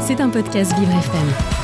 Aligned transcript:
C'est 0.00 0.20
un 0.20 0.30
podcast 0.30 0.72
Vivre 0.78 0.90
FM. 0.90 1.60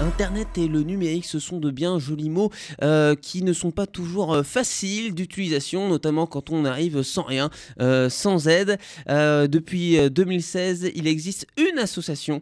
Internet 0.00 0.58
et 0.58 0.68
le 0.68 0.82
numérique, 0.82 1.24
ce 1.24 1.38
sont 1.38 1.58
de 1.58 1.70
bien 1.70 1.98
jolis 1.98 2.30
mots 2.30 2.50
euh, 2.82 3.14
qui 3.14 3.42
ne 3.42 3.52
sont 3.52 3.70
pas 3.70 3.86
toujours 3.86 4.34
euh, 4.34 4.42
faciles 4.42 5.14
d'utilisation, 5.14 5.88
notamment 5.88 6.26
quand 6.26 6.50
on 6.50 6.64
arrive 6.64 7.02
sans 7.02 7.22
rien, 7.22 7.50
euh, 7.80 8.08
sans 8.08 8.48
aide. 8.48 8.78
depuis 9.06 9.98
2016, 10.10 10.90
il 10.94 11.06
existe 11.06 11.46
une 11.56 11.78
association 11.78 12.40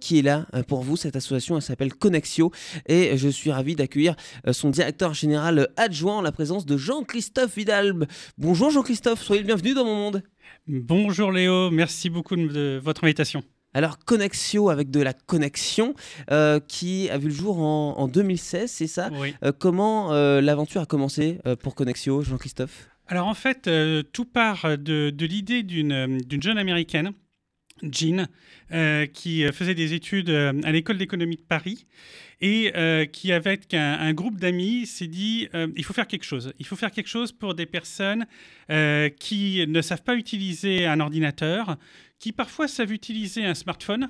qui 0.00 0.18
est 0.18 0.22
là 0.22 0.46
pour 0.68 0.82
vous. 0.82 0.96
Cette 0.96 1.16
association, 1.16 1.56
elle 1.56 1.62
s'appelle 1.62 1.94
Connexio 1.94 2.50
et 2.86 3.16
je 3.16 3.28
suis 3.28 3.50
ravi 3.50 3.74
d'accueillir 3.74 4.16
son 4.52 4.70
directeur 4.70 5.14
général 5.14 5.68
adjoint 5.76 6.18
en 6.18 6.22
la 6.22 6.32
présence 6.32 6.66
de 6.66 6.76
Jean-Christophe 6.76 7.56
Vidalbe. 7.56 8.06
Bonjour 8.38 8.70
Jean-Christophe, 8.70 9.22
soyez 9.22 9.42
le 9.42 9.46
bienvenu 9.46 9.74
dans 9.74 9.84
mon 9.84 9.96
monde. 9.96 10.22
Bonjour 10.66 11.32
Léo, 11.32 11.70
merci 11.70 12.10
beaucoup 12.10 12.36
de 12.36 12.80
votre 12.82 13.04
invitation. 13.04 13.42
Alors, 13.74 13.98
Connexio 13.98 14.70
avec 14.70 14.90
de 14.90 15.00
la 15.00 15.12
connexion, 15.12 15.94
euh, 16.30 16.60
qui 16.60 17.10
a 17.10 17.18
vu 17.18 17.28
le 17.28 17.34
jour 17.34 17.58
en, 17.58 18.06
2016, 18.06 18.70
c'est 18.70 18.86
ça? 18.86 19.10
Oui. 19.12 19.34
Euh, 19.42 19.50
comment 19.56 20.12
euh, 20.12 20.40
l'aventure 20.40 20.80
a 20.80 20.86
commencé 20.86 21.40
pour 21.60 21.74
Connexio, 21.74 22.22
Jean-Christophe? 22.22 22.88
Alors, 23.08 23.26
en 23.26 23.34
fait, 23.34 23.68
tout 24.12 24.24
part 24.24 24.78
de, 24.78 25.12
l'idée 25.18 25.64
d'une 25.64 26.16
jeune 26.40 26.56
américaine, 26.56 27.12
Jean, 27.82 28.28
qui 29.12 29.44
faisait 29.52 29.74
des 29.74 29.94
études 29.94 30.30
à 30.30 30.72
l'école 30.72 30.96
d'économie 30.96 31.36
de 31.36 31.42
Paris 31.42 31.86
et 32.40 32.72
qui, 33.12 33.32
avec 33.32 33.74
un, 33.74 34.12
groupe 34.12 34.38
d'amis, 34.38 34.86
s'est 34.86 35.06
dit 35.06 35.48
il 35.76 35.84
faut 35.84 35.92
faire 35.92 36.06
quelque 36.06 36.24
chose. 36.24 36.52
Il 36.58 36.66
faut 36.66 36.76
faire 36.76 36.92
quelque 36.92 37.08
chose 37.08 37.32
pour 37.32 37.54
des 37.54 37.66
personnes 37.66 38.26
qui 39.18 39.64
ne 39.66 39.82
savent 39.82 40.02
pas 40.02 40.14
utiliser 40.14 40.86
un 40.86 41.00
ordinateur, 41.00 41.76
qui 42.18 42.32
parfois 42.32 42.68
savent 42.68 42.92
utiliser 42.92 43.44
un 43.44 43.54
smartphone, 43.54 44.08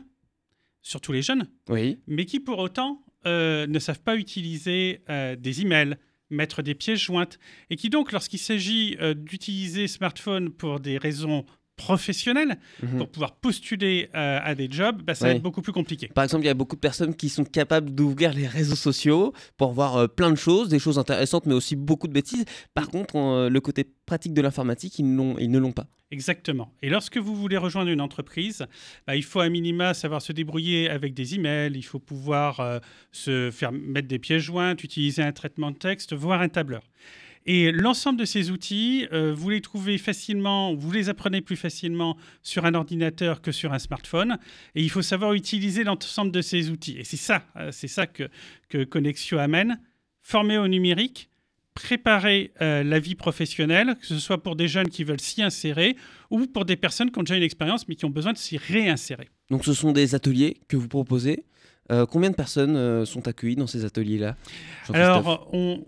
surtout 0.82 1.12
les 1.12 1.22
jeunes, 1.22 1.48
oui. 1.68 1.98
mais 2.06 2.26
qui 2.26 2.38
pour 2.38 2.58
autant 2.58 3.04
euh, 3.26 3.66
ne 3.66 3.78
savent 3.78 4.02
pas 4.02 4.16
utiliser 4.16 5.00
euh, 5.08 5.34
des 5.34 5.62
emails, 5.62 5.96
mettre 6.28 6.62
des 6.62 6.74
pièces 6.74 7.00
jointes, 7.00 7.38
et 7.70 7.76
qui 7.76 7.88
donc, 7.88 8.12
lorsqu'il 8.12 8.38
s'agit 8.38 8.96
euh, 9.00 9.14
d'utiliser 9.14 9.88
smartphone 9.88 10.50
pour 10.50 10.80
des 10.80 10.98
raisons 10.98 11.46
professionnels 11.76 12.58
mhm. 12.82 12.98
pour 12.98 13.08
pouvoir 13.08 13.36
postuler 13.36 14.08
euh, 14.14 14.38
à 14.42 14.54
des 14.54 14.68
jobs, 14.70 15.02
bah, 15.02 15.14
ça 15.14 15.26
va 15.26 15.34
être 15.34 15.42
beaucoup 15.42 15.62
plus 15.62 15.72
compliqué. 15.72 16.08
Par 16.08 16.24
exemple, 16.24 16.44
il 16.44 16.46
y 16.46 16.50
a 16.50 16.54
beaucoup 16.54 16.76
de 16.76 16.80
personnes 16.80 17.14
qui 17.14 17.28
sont 17.28 17.44
capables 17.44 17.94
d'ouvrir 17.94 18.32
les 18.32 18.46
réseaux 18.46 18.76
sociaux 18.76 19.32
pour 19.56 19.72
voir 19.72 19.96
euh, 19.96 20.06
plein 20.06 20.30
de 20.30 20.36
choses, 20.36 20.68
des 20.68 20.78
choses 20.78 20.98
intéressantes, 20.98 21.46
mais 21.46 21.54
aussi 21.54 21.76
beaucoup 21.76 22.08
de 22.08 22.12
bêtises. 22.12 22.44
Par 22.74 22.88
contre, 22.88 23.16
euh, 23.16 23.48
le 23.48 23.60
côté 23.60 23.84
pratique 24.06 24.34
de 24.34 24.42
l'informatique, 24.42 24.98
ils, 24.98 25.06
ils, 25.38 25.50
ne 25.50 25.58
l'ont 25.58 25.72
pas. 25.72 25.86
Exactement. 26.10 26.72
Et 26.82 26.90
lorsque 26.90 27.16
vous 27.16 27.34
voulez 27.34 27.56
rejoindre 27.56 27.90
une 27.90 28.00
entreprise, 28.00 28.66
bah, 29.06 29.16
il 29.16 29.24
faut 29.24 29.40
à 29.40 29.48
minima 29.48 29.94
savoir 29.94 30.22
se 30.22 30.32
débrouiller 30.32 30.88
avec 30.88 31.12
des 31.14 31.34
emails, 31.34 31.72
il 31.74 31.82
faut 31.82 31.98
pouvoir 31.98 32.80
se 33.10 33.50
faire 33.50 33.72
mettre 33.72 34.06
des 34.06 34.18
pièces 34.18 34.42
jointes, 34.42 34.84
utiliser 34.84 35.22
un 35.22 35.32
traitement 35.32 35.72
de 35.72 35.76
texte, 35.76 36.14
voire 36.14 36.40
un 36.40 36.48
tableur. 36.48 36.82
Et 37.46 37.72
l'ensemble 37.72 38.18
de 38.18 38.24
ces 38.24 38.50
outils, 38.50 39.06
euh, 39.12 39.34
vous 39.34 39.50
les 39.50 39.60
trouvez 39.60 39.98
facilement, 39.98 40.74
vous 40.74 40.90
les 40.92 41.10
apprenez 41.10 41.42
plus 41.42 41.56
facilement 41.56 42.16
sur 42.42 42.64
un 42.64 42.74
ordinateur 42.74 43.42
que 43.42 43.52
sur 43.52 43.72
un 43.74 43.78
smartphone. 43.78 44.38
Et 44.74 44.82
il 44.82 44.90
faut 44.90 45.02
savoir 45.02 45.34
utiliser 45.34 45.84
l'ensemble 45.84 46.32
de 46.32 46.40
ces 46.40 46.70
outils. 46.70 46.98
Et 46.98 47.04
c'est 47.04 47.18
ça, 47.18 47.44
euh, 47.56 47.70
c'est 47.70 47.88
ça 47.88 48.06
que, 48.06 48.28
que 48.70 48.84
Connexio 48.84 49.38
amène. 49.38 49.78
Former 50.22 50.56
au 50.56 50.68
numérique, 50.68 51.28
préparer 51.74 52.52
euh, 52.62 52.82
la 52.82 52.98
vie 52.98 53.14
professionnelle, 53.14 53.94
que 54.00 54.06
ce 54.06 54.18
soit 54.18 54.42
pour 54.42 54.56
des 54.56 54.68
jeunes 54.68 54.88
qui 54.88 55.04
veulent 55.04 55.20
s'y 55.20 55.42
insérer 55.42 55.96
ou 56.30 56.46
pour 56.46 56.64
des 56.64 56.76
personnes 56.76 57.10
qui 57.10 57.18
ont 57.18 57.24
déjà 57.24 57.36
une 57.36 57.42
expérience 57.42 57.86
mais 57.88 57.94
qui 57.94 58.06
ont 58.06 58.10
besoin 58.10 58.32
de 58.32 58.38
s'y 58.38 58.56
réinsérer. 58.56 59.28
Donc 59.50 59.66
ce 59.66 59.74
sont 59.74 59.92
des 59.92 60.14
ateliers 60.14 60.56
que 60.66 60.78
vous 60.78 60.88
proposez. 60.88 61.44
combien 62.08 62.30
de 62.30 62.34
personnes 62.34 63.04
sont 63.04 63.28
accueillies 63.28 63.56
dans 63.56 63.66
ces 63.66 63.84
ateliers-là 63.84 64.36
Alors, 64.94 65.50
on, 65.52 65.84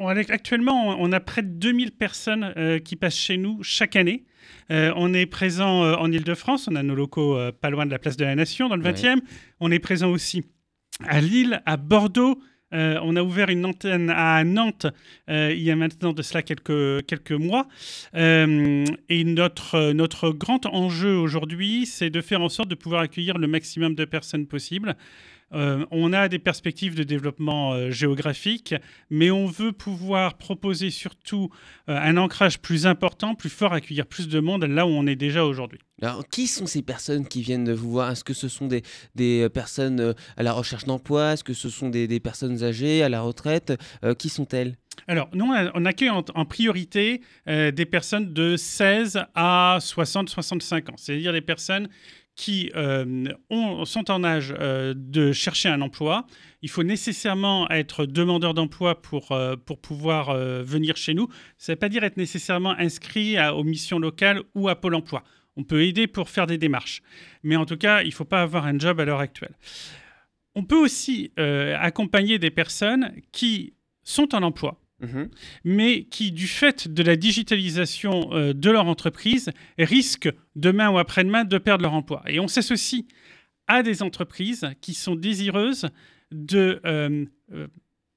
actuellement, 0.00 0.96
on 1.00 1.12
a 1.12 1.20
près 1.20 1.42
de 1.42 1.48
2000 1.48 1.92
personnes 1.92 2.52
euh, 2.56 2.78
qui 2.78 2.96
passent 2.96 3.18
chez 3.18 3.36
nous 3.36 3.62
chaque 3.62 3.96
année. 3.96 4.24
Euh, 4.70 4.92
on 4.96 5.12
est 5.14 5.26
présent 5.26 5.84
euh, 5.84 5.94
en 5.94 6.10
Ile-de-France, 6.10 6.68
on 6.70 6.76
a 6.76 6.82
nos 6.82 6.94
locaux 6.94 7.38
pas 7.60 7.70
loin 7.70 7.86
de 7.86 7.90
la 7.90 7.98
place 7.98 8.16
de 8.16 8.24
la 8.24 8.34
Nation, 8.34 8.68
dans 8.68 8.76
le 8.76 8.82
20e. 8.82 9.20
On 9.60 9.70
est 9.70 9.78
présent 9.78 10.10
aussi 10.10 10.44
à 11.06 11.20
Lille, 11.20 11.62
à 11.66 11.76
Bordeaux. 11.76 12.40
on 12.72 13.16
a 13.16 13.22
ouvert 13.22 13.48
une 13.50 13.64
antenne 13.64 14.10
à 14.10 14.42
Nantes 14.44 14.86
il 15.28 15.60
y 15.60 15.70
a 15.70 15.76
maintenant 15.76 16.12
de 16.12 16.22
cela 16.22 16.42
quelques, 16.42 17.06
quelques 17.06 17.32
mois. 17.32 17.68
et 18.14 19.24
notre, 19.24 19.92
notre 19.92 20.30
grand 20.30 20.66
enjeu 20.66 21.16
aujourd'hui, 21.16 21.86
c'est 21.86 22.10
de 22.10 22.20
faire 22.20 22.42
en 22.42 22.48
sorte 22.48 22.68
de 22.68 22.74
pouvoir 22.74 23.02
accueillir 23.02 23.38
le 23.38 23.46
maximum 23.46 23.94
de 23.94 24.04
personnes 24.04 24.46
possible. 24.46 24.96
Euh, 25.54 25.84
on 25.90 26.12
a 26.12 26.28
des 26.28 26.38
perspectives 26.38 26.94
de 26.94 27.02
développement 27.02 27.72
euh, 27.72 27.90
géographique, 27.90 28.74
mais 29.10 29.30
on 29.30 29.46
veut 29.46 29.72
pouvoir 29.72 30.34
proposer 30.34 30.90
surtout 30.90 31.50
euh, 31.88 31.96
un 31.96 32.16
ancrage 32.16 32.58
plus 32.58 32.86
important, 32.86 33.34
plus 33.34 33.50
fort, 33.50 33.72
accueillir 33.72 34.06
plus 34.06 34.28
de 34.28 34.40
monde 34.40 34.64
là 34.64 34.86
où 34.86 34.90
on 34.90 35.06
est 35.06 35.16
déjà 35.16 35.44
aujourd'hui. 35.44 35.78
Alors, 36.02 36.26
qui 36.26 36.48
sont 36.48 36.66
ces 36.66 36.82
personnes 36.82 37.26
qui 37.26 37.40
viennent 37.40 37.72
vous 37.72 37.92
voir? 37.92 38.10
Est-ce 38.10 38.24
que 38.24 38.34
ce 38.34 38.48
sont 38.48 38.66
des, 38.66 38.82
des, 39.14 39.48
personnes 39.48 40.14
à 40.36 40.42
la 40.42 40.52
recherche 40.52 40.84
d'emploi? 40.84 41.34
Est-ce 41.34 41.44
que 41.44 41.54
ce 41.54 41.68
sont 41.68 41.88
des, 41.88 42.08
des, 42.08 42.18
personnes 42.18 42.64
âgées, 42.64 43.02
à 43.02 43.08
la 43.08 43.20
retraite? 43.20 43.72
Qui 44.18 44.28
sont-elles? 44.28 44.76
Alors, 45.06 45.28
nous, 45.32 45.52
on 45.74 45.84
accueille 45.84 46.10
en, 46.10 46.44
priorité 46.44 47.22
des 47.46 47.86
personnes 47.86 48.32
de 48.32 48.56
16 48.56 49.20
à 49.34 49.78
60-65 49.80 50.90
ans, 50.90 50.94
c'est-à-dire 50.96 51.32
des 51.32 51.40
personnes 51.40 51.88
qui 52.36 52.70
euh, 52.74 53.26
sont 53.84 54.10
en 54.10 54.24
âge 54.24 54.54
euh, 54.58 54.92
de 54.96 55.32
chercher 55.32 55.68
un 55.68 55.80
emploi. 55.80 56.26
Il 56.62 56.70
faut 56.70 56.82
nécessairement 56.82 57.68
être 57.70 58.06
demandeur 58.06 58.54
d'emploi 58.54 59.00
pour, 59.00 59.32
euh, 59.32 59.56
pour 59.56 59.80
pouvoir 59.80 60.34
venir 60.34 60.96
chez 60.96 61.14
nous. 61.14 61.28
Ça 61.58 61.72
ne 61.72 61.74
veut 61.74 61.80
pas 61.80 61.88
dire 61.88 62.02
être 62.04 62.16
nécessairement 62.16 62.74
inscrit 62.78 63.36
aux 63.48 63.64
missions 63.64 63.98
locales 63.98 64.40
ou 64.54 64.68
à 64.68 64.80
Pôle 64.80 64.94
emploi. 64.94 65.22
On 65.56 65.62
peut 65.62 65.84
aider 65.84 66.06
pour 66.06 66.28
faire 66.28 66.46
des 66.46 66.58
démarches. 66.58 67.02
Mais 67.42 67.56
en 67.56 67.66
tout 67.66 67.76
cas, 67.76 68.02
il 68.02 68.08
ne 68.08 68.14
faut 68.14 68.24
pas 68.24 68.42
avoir 68.42 68.66
un 68.66 68.78
job 68.78 68.98
à 68.98 69.04
l'heure 69.04 69.20
actuelle. 69.20 69.54
On 70.56 70.64
peut 70.64 70.78
aussi 70.78 71.32
accompagner 71.36 72.38
des 72.38 72.50
personnes 72.50 73.12
qui 73.32 73.74
sont 74.02 74.34
en 74.34 74.42
emploi, 74.42 74.80
Mhm. 75.00 75.28
mais 75.64 76.04
qui, 76.04 76.30
du 76.30 76.46
fait 76.46 76.88
de 76.88 77.02
la 77.02 77.16
digitalisation 77.16 78.32
euh, 78.32 78.52
de 78.52 78.70
leur 78.70 78.86
entreprise, 78.86 79.50
risquent 79.76 80.32
demain 80.54 80.88
ou 80.88 80.98
après-demain 80.98 81.44
de 81.44 81.58
perdre 81.58 81.82
leur 81.82 81.94
emploi. 81.94 82.22
Et 82.28 82.38
on 82.38 82.48
s'associe 82.48 83.04
à 83.66 83.82
des 83.82 84.02
entreprises 84.02 84.70
qui 84.80 84.94
sont 84.94 85.16
désireuses 85.16 85.88
de 86.30 86.80
euh, 86.86 87.24
euh, 87.52 87.66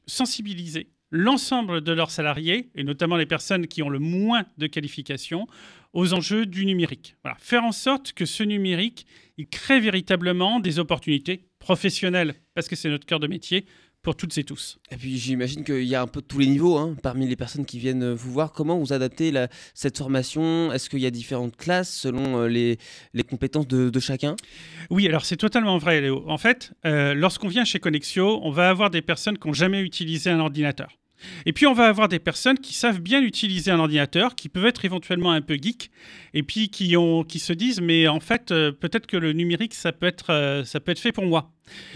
sensibiliser 0.05 0.89
l'ensemble 1.09 1.81
de 1.81 1.91
leurs 1.93 2.11
salariés, 2.11 2.69
et 2.75 2.83
notamment 2.83 3.15
les 3.15 3.25
personnes 3.25 3.67
qui 3.67 3.81
ont 3.81 3.89
le 3.89 3.99
moins 3.99 4.45
de 4.57 4.67
qualifications, 4.67 5.47
aux 5.93 6.13
enjeux 6.13 6.45
du 6.45 6.65
numérique. 6.65 7.15
Voilà. 7.23 7.37
Faire 7.39 7.63
en 7.63 7.71
sorte 7.71 8.13
que 8.13 8.25
ce 8.25 8.43
numérique, 8.43 9.07
il 9.37 9.47
crée 9.47 9.79
véritablement 9.79 10.59
des 10.59 10.79
opportunités 10.79 11.47
professionnelles, 11.59 12.35
parce 12.55 12.67
que 12.67 12.75
c'est 12.75 12.89
notre 12.89 13.05
cœur 13.05 13.19
de 13.19 13.27
métier, 13.27 13.65
pour 14.01 14.15
toutes 14.15 14.37
et 14.37 14.43
tous. 14.43 14.79
Et 14.89 14.95
puis 14.95 15.17
j'imagine 15.17 15.63
qu'il 15.63 15.83
y 15.83 15.93
a 15.93 16.01
un 16.01 16.07
peu 16.07 16.21
de 16.21 16.25
tous 16.25 16.39
les 16.39 16.47
niveaux 16.47 16.77
hein, 16.77 16.95
parmi 17.03 17.27
les 17.27 17.35
personnes 17.35 17.65
qui 17.65 17.77
viennent 17.77 18.13
vous 18.13 18.31
voir. 18.31 18.53
Comment 18.53 18.77
vous 18.77 18.93
adaptez 18.93 19.33
cette 19.73 19.97
formation? 19.97 20.71
Est-ce 20.71 20.89
qu'il 20.89 20.99
y 20.99 21.05
a 21.05 21.11
différentes 21.11 21.57
classes 21.57 21.93
selon 21.93 22.41
euh, 22.41 22.47
les, 22.47 23.23
compétences 23.23 23.67
de, 23.67 23.99
chacun? 23.99 24.35
Oui, 24.89 25.07
alors 25.07 25.25
c'est 25.25 25.37
totalement 25.37 25.77
vrai, 25.77 26.01
Léo. 26.01 26.23
En 26.27 26.37
fait, 26.37 26.71
euh, 26.85 27.13
lorsqu'on 27.13 27.47
vient 27.47 27.65
chez 27.65 27.79
Connexio, 27.79 28.39
on 28.43 28.51
va 28.51 28.69
avoir 28.69 28.89
des 28.89 29.01
personnes 29.01 29.37
qui 29.37 29.47
n'ont 29.47 29.53
jamais 29.53 29.81
utilisé 29.81 30.29
un 30.29 30.39
ordinateur. 30.39 30.97
Et 31.45 31.51
puis 31.51 31.65
on 31.65 31.73
va 31.73 31.87
avoir 31.87 32.07
des 32.07 32.19
personnes 32.19 32.59
qui 32.59 32.75
savent 32.75 33.01
bien 33.01 33.21
utiliser 33.21 33.71
un 33.71 33.79
ordinateur, 33.79 34.35
qui 34.35 34.49
peuvent 34.49 34.67
être 34.67 34.85
éventuellement 34.85 35.31
un 35.31 35.41
peu 35.41 35.55
geek, 35.55 35.89
et 36.35 36.43
puis 36.43 36.69
qui, 36.69 36.95
ont, 36.95 37.23
qui 37.23 37.39
se 37.39 37.53
disent 37.53 37.81
mais 37.81 38.07
en 38.07 38.19
fait 38.19 38.51
euh, 38.51 38.71
peut-être 38.71 39.07
que 39.07 39.17
le 39.17 39.33
numérique 39.33 39.73
ça 39.73 39.91
peut 39.91 40.05
être, 40.05 40.63
ça 40.65 40.79
peut 40.79 40.91
être 40.91 40.99
fait 40.99 41.11
pour 41.11 41.25
moi. 41.25 41.51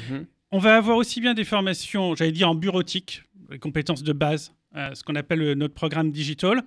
Mhm. 0.09 0.25
On 0.53 0.59
va 0.59 0.75
avoir 0.75 0.97
aussi 0.97 1.21
bien 1.21 1.33
des 1.33 1.45
formations, 1.45 2.13
j'allais 2.13 2.33
dire 2.33 2.49
en 2.49 2.55
bureautique, 2.55 3.23
les 3.49 3.57
compétences 3.57 4.03
de 4.03 4.11
base, 4.11 4.53
euh, 4.75 4.93
ce 4.93 5.01
qu'on 5.01 5.15
appelle 5.15 5.41
euh, 5.41 5.55
notre 5.55 5.73
programme 5.73 6.11
digital. 6.11 6.61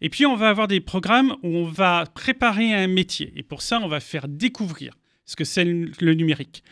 Et 0.00 0.08
puis 0.08 0.24
on 0.24 0.36
va 0.36 0.48
avoir 0.48 0.68
des 0.68 0.80
programmes 0.80 1.34
où 1.42 1.48
on 1.48 1.64
va 1.64 2.04
préparer 2.14 2.72
un 2.72 2.86
métier. 2.86 3.32
Et 3.34 3.42
pour 3.42 3.60
ça, 3.60 3.80
on 3.80 3.88
va 3.88 3.98
faire 3.98 4.28
découvrir 4.28 4.94
ce 5.24 5.34
que 5.34 5.42
c'est 5.42 5.64
le 5.64 6.14
numérique. 6.14 6.62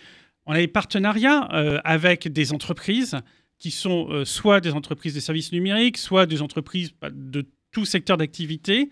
On 0.46 0.52
a 0.52 0.58
des 0.58 0.68
partenariats 0.68 1.48
euh, 1.52 1.80
avec 1.82 2.28
des 2.28 2.52
entreprises 2.52 3.16
qui 3.58 3.72
sont 3.72 4.24
soit 4.24 4.60
des 4.60 4.72
entreprises 4.72 5.14
de 5.14 5.20
services 5.20 5.52
numériques, 5.52 5.96
soit 5.96 6.26
des 6.26 6.42
entreprises 6.42 6.92
bah, 7.00 7.10
de 7.12 7.44
tout 7.72 7.84
secteur 7.84 8.16
d'activité. 8.16 8.90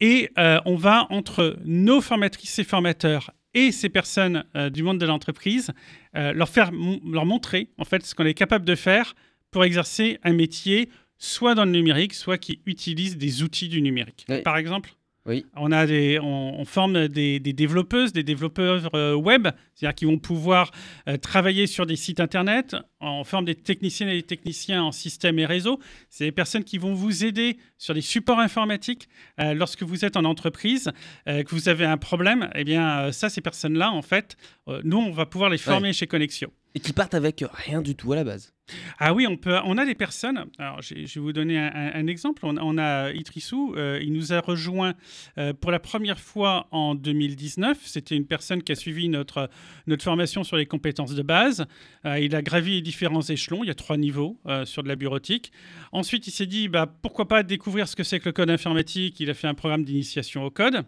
Et 0.00 0.28
on 0.36 0.76
va, 0.76 1.06
entre 1.08 1.56
nos 1.64 2.02
formatrices 2.02 2.58
et 2.58 2.64
formateurs 2.64 3.30
et 3.56 3.72
ces 3.72 3.88
personnes 3.88 4.44
euh, 4.54 4.70
du 4.70 4.84
monde 4.84 4.98
de 4.98 5.06
l'entreprise, 5.06 5.72
euh, 6.14 6.32
leur, 6.32 6.48
faire, 6.48 6.70
leur 6.70 7.24
montrer 7.24 7.70
en 7.78 7.84
fait 7.84 8.04
ce 8.04 8.14
qu'on 8.14 8.26
est 8.26 8.34
capable 8.34 8.64
de 8.64 8.74
faire 8.76 9.16
pour 9.50 9.64
exercer 9.64 10.18
un 10.22 10.34
métier 10.34 10.90
soit 11.18 11.54
dans 11.54 11.64
le 11.64 11.70
numérique, 11.70 12.12
soit 12.12 12.36
qui 12.36 12.60
utilise 12.66 13.16
des 13.16 13.42
outils 13.42 13.68
du 13.68 13.80
numérique. 13.80 14.26
Par 14.44 14.58
exemple 14.58 14.94
Oui. 15.26 15.44
On, 15.56 15.72
a 15.72 15.86
des, 15.86 16.18
on, 16.20 16.60
on 16.60 16.64
forme 16.64 17.08
des, 17.08 17.40
des 17.40 17.52
développeuses, 17.52 18.12
des 18.12 18.22
développeurs 18.22 18.88
euh, 18.94 19.14
web, 19.14 19.48
c'est-à-dire 19.74 19.94
qui 19.94 20.04
vont 20.04 20.18
pouvoir 20.18 20.70
euh, 21.08 21.16
travailler 21.16 21.66
sur 21.66 21.84
des 21.84 21.96
sites 21.96 22.20
internet. 22.20 22.76
On 23.00 23.24
forme 23.24 23.44
des 23.44 23.56
techniciennes 23.56 24.08
et 24.08 24.14
des 24.14 24.22
techniciens 24.22 24.84
en 24.84 24.92
système 24.92 25.38
et 25.38 25.46
réseau. 25.46 25.80
C'est 26.10 26.24
des 26.24 26.32
personnes 26.32 26.64
qui 26.64 26.78
vont 26.78 26.94
vous 26.94 27.24
aider 27.24 27.58
sur 27.76 27.92
des 27.92 28.00
supports 28.00 28.38
informatiques 28.38 29.08
euh, 29.40 29.54
lorsque 29.54 29.82
vous 29.82 30.04
êtes 30.04 30.16
en 30.16 30.24
entreprise, 30.24 30.90
que 31.26 31.54
vous 31.54 31.68
avez 31.68 31.84
un 31.84 31.96
problème. 31.96 32.48
Eh 32.54 32.64
bien, 32.64 33.10
ça, 33.12 33.28
ces 33.28 33.40
personnes-là, 33.40 33.90
en 33.90 34.02
fait, 34.02 34.36
nous, 34.84 34.98
on 34.98 35.10
va 35.10 35.26
pouvoir 35.26 35.50
les 35.50 35.58
former 35.58 35.92
chez 35.92 36.06
Connexio. 36.06 36.52
Et 36.76 36.78
qui 36.78 36.92
partent 36.92 37.14
avec 37.14 37.42
rien 37.54 37.80
du 37.80 37.94
tout 37.94 38.12
à 38.12 38.16
la 38.16 38.22
base. 38.22 38.52
Ah 38.98 39.14
oui, 39.14 39.26
on, 39.26 39.38
peut, 39.38 39.56
on 39.64 39.78
a 39.78 39.86
des 39.86 39.94
personnes. 39.94 40.44
Alors, 40.58 40.82
je 40.82 40.94
vais 40.94 41.20
vous 41.22 41.32
donner 41.32 41.56
un, 41.58 42.06
exemple. 42.06 42.44
On, 42.44 42.76
a 42.76 43.12
Itrissou, 43.12 43.72
euh, 43.78 43.98
il 44.02 44.12
nous 44.12 44.34
a 44.34 44.40
rejoint 44.40 44.92
euh, 45.38 45.54
pour 45.54 45.70
la 45.70 45.78
première 45.78 46.20
fois 46.20 46.68
en 46.72 46.94
2019. 46.94 47.78
C'était 47.82 48.14
une 48.14 48.26
personne 48.26 48.62
qui 48.62 48.72
a 48.72 48.74
suivi 48.74 49.08
notre, 49.08 49.48
notre 49.86 50.04
formation 50.04 50.44
sur 50.44 50.58
les 50.58 50.66
compétences 50.66 51.14
de 51.14 51.22
base. 51.22 51.64
Euh, 52.04 52.18
il 52.18 52.36
a 52.36 52.42
gravi 52.42 52.82
différents 52.82 53.22
échelons. 53.22 53.64
Il 53.64 53.68
y 53.68 53.70
a 53.70 53.74
trois 53.74 53.96
niveaux 53.96 54.38
euh, 54.44 54.66
sur 54.66 54.82
de 54.82 54.88
la 54.88 54.96
bureautique. 54.96 55.52
Ensuite, 55.92 56.26
il 56.26 56.30
s'est 56.30 56.44
dit 56.44 56.68
bah, 56.68 56.94
pourquoi 57.00 57.26
pas 57.26 57.42
découvrir 57.42 57.88
ce 57.88 57.96
que 57.96 58.02
c'est 58.02 58.20
que 58.20 58.26
le 58.26 58.34
code 58.34 58.50
informatique. 58.50 59.18
Il 59.18 59.30
a 59.30 59.34
fait 59.34 59.48
un 59.48 59.54
programme 59.54 59.82
d'initiation 59.82 60.44
au 60.44 60.50
code. 60.50 60.84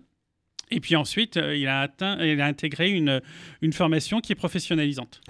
Et 0.71 0.81
puis 0.81 0.97
ensuite, 0.97 1.37
il, 1.37 1.67
a 1.67 1.81
atteint, 1.81 2.23
il 2.23 2.39
a 2.43 2.45
intégré 2.45 2.91
une, 2.91 3.23
une 3.63 3.73
formation 3.73 4.21
qui 4.21 4.33
est 4.33 4.37
professionnalisante. 4.37 5.23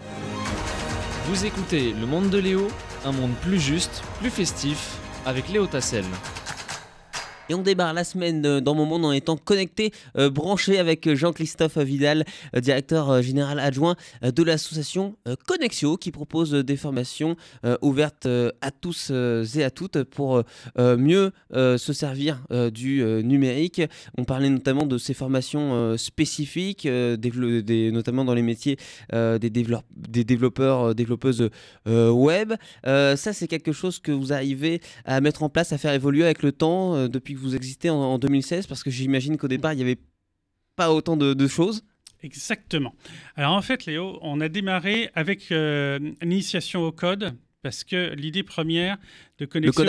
Vous 1.29 1.45
écoutez 1.45 1.93
Le 1.93 2.07
Monde 2.07 2.31
de 2.31 2.39
Léo, 2.39 2.69
un 3.05 3.13
monde 3.13 3.35
plus 3.43 3.61
juste, 3.61 4.03
plus 4.19 4.31
festif, 4.31 4.97
avec 5.27 5.51
Léo 5.51 5.67
Tassel. 5.67 6.07
Et 7.51 7.55
on 7.55 7.63
débarre 7.63 7.95
la 7.95 8.05
semaine 8.05 8.45
euh, 8.45 8.61
dans 8.61 8.75
mon 8.75 8.85
monde 8.85 9.07
en 9.07 9.13
étant 9.13 9.39
connecté, 9.39 9.91
euh, 10.19 10.29
branché 10.29 10.79
avec 10.79 11.15
Jean-Christophe 11.15 11.79
Vidal, 11.79 12.25
euh, 12.55 12.61
directeur 12.61 13.09
euh, 13.09 13.23
général 13.23 13.59
adjoint 13.59 13.97
euh, 14.23 14.31
de 14.31 14.43
l'association 14.43 15.17
euh, 15.27 15.35
Connexio, 15.47 15.97
qui 15.97 16.11
propose 16.11 16.55
euh, 16.55 16.63
des 16.63 16.77
formations 16.77 17.37
euh, 17.65 17.79
ouvertes 17.81 18.27
euh, 18.27 18.51
à 18.61 18.71
tous 18.71 19.09
euh, 19.11 19.47
et 19.57 19.65
à 19.65 19.71
toutes 19.71 20.03
pour 20.03 20.37
euh, 20.37 20.43
euh, 20.79 20.99
mieux 20.99 21.33
euh, 21.55 21.79
se 21.79 21.95
servir 21.95 22.43
euh, 22.51 22.71
du 22.71 23.03
euh, 23.03 23.23
numérique. 23.23 23.81
On 24.19 24.25
parlait 24.25 24.51
notamment 24.51 24.85
de 24.85 24.99
ces 24.99 25.15
formations 25.15 25.73
euh, 25.75 25.97
spécifiques, 25.97 26.85
euh, 26.85 27.17
notamment 27.91 28.27
dans 28.27 28.35
les 28.35 28.43
métiers 28.43 28.77
euh, 29.15 29.39
des, 29.39 29.49
développe- 29.49 29.87
des 29.97 30.25
développeurs, 30.25 30.89
euh, 30.91 30.95
développeuses 30.95 31.49
euh, 31.87 32.11
web. 32.11 32.53
Euh, 32.87 33.17
ça, 33.17 33.33
c'est 33.33 33.49
quelque 33.49 33.73
chose 33.73 34.01
que 34.01 34.13
vous 34.13 34.35
arrivez 34.35 34.83
à 35.07 35.23
mettre 35.23 35.43
en 35.43 35.49
place, 35.49 35.73
à 35.73 35.79
faire 35.79 35.95
évoluer 35.95 36.25
avec 36.25 36.43
le 36.43 36.53
temps 36.53 36.95
euh, 36.95 37.09
depuis 37.09 37.38
que 37.39 37.43
vous 37.43 37.57
existez 37.57 37.91
en, 37.91 37.97
en 37.97 38.19
2016 38.19 38.67
Parce 38.67 38.83
que 38.83 38.91
j'imagine 38.91 39.37
qu'au 39.37 39.49
départ, 39.49 39.73
il 39.73 39.77
n'y 39.77 39.83
avait 39.83 39.99
pas 40.77 40.93
autant 40.93 41.17
de, 41.17 41.35
de 41.35 41.47
choses. 41.49 41.83
Exactement. 42.23 42.95
Alors 43.37 43.53
en 43.53 43.63
fait, 43.63 43.87
Léo, 43.87 44.19
on 44.23 44.41
a 44.41 44.49
démarré 44.49 45.11
avec 45.15 45.53
euh, 45.53 45.99
l'initiation 46.21 46.83
au 46.83 46.93
code 46.93 47.35
parce 47.63 47.85
que 47.85 48.15
l'idée 48.15 48.43
première 48.43 48.99
de 49.39 49.47
Connexio, 49.47 49.85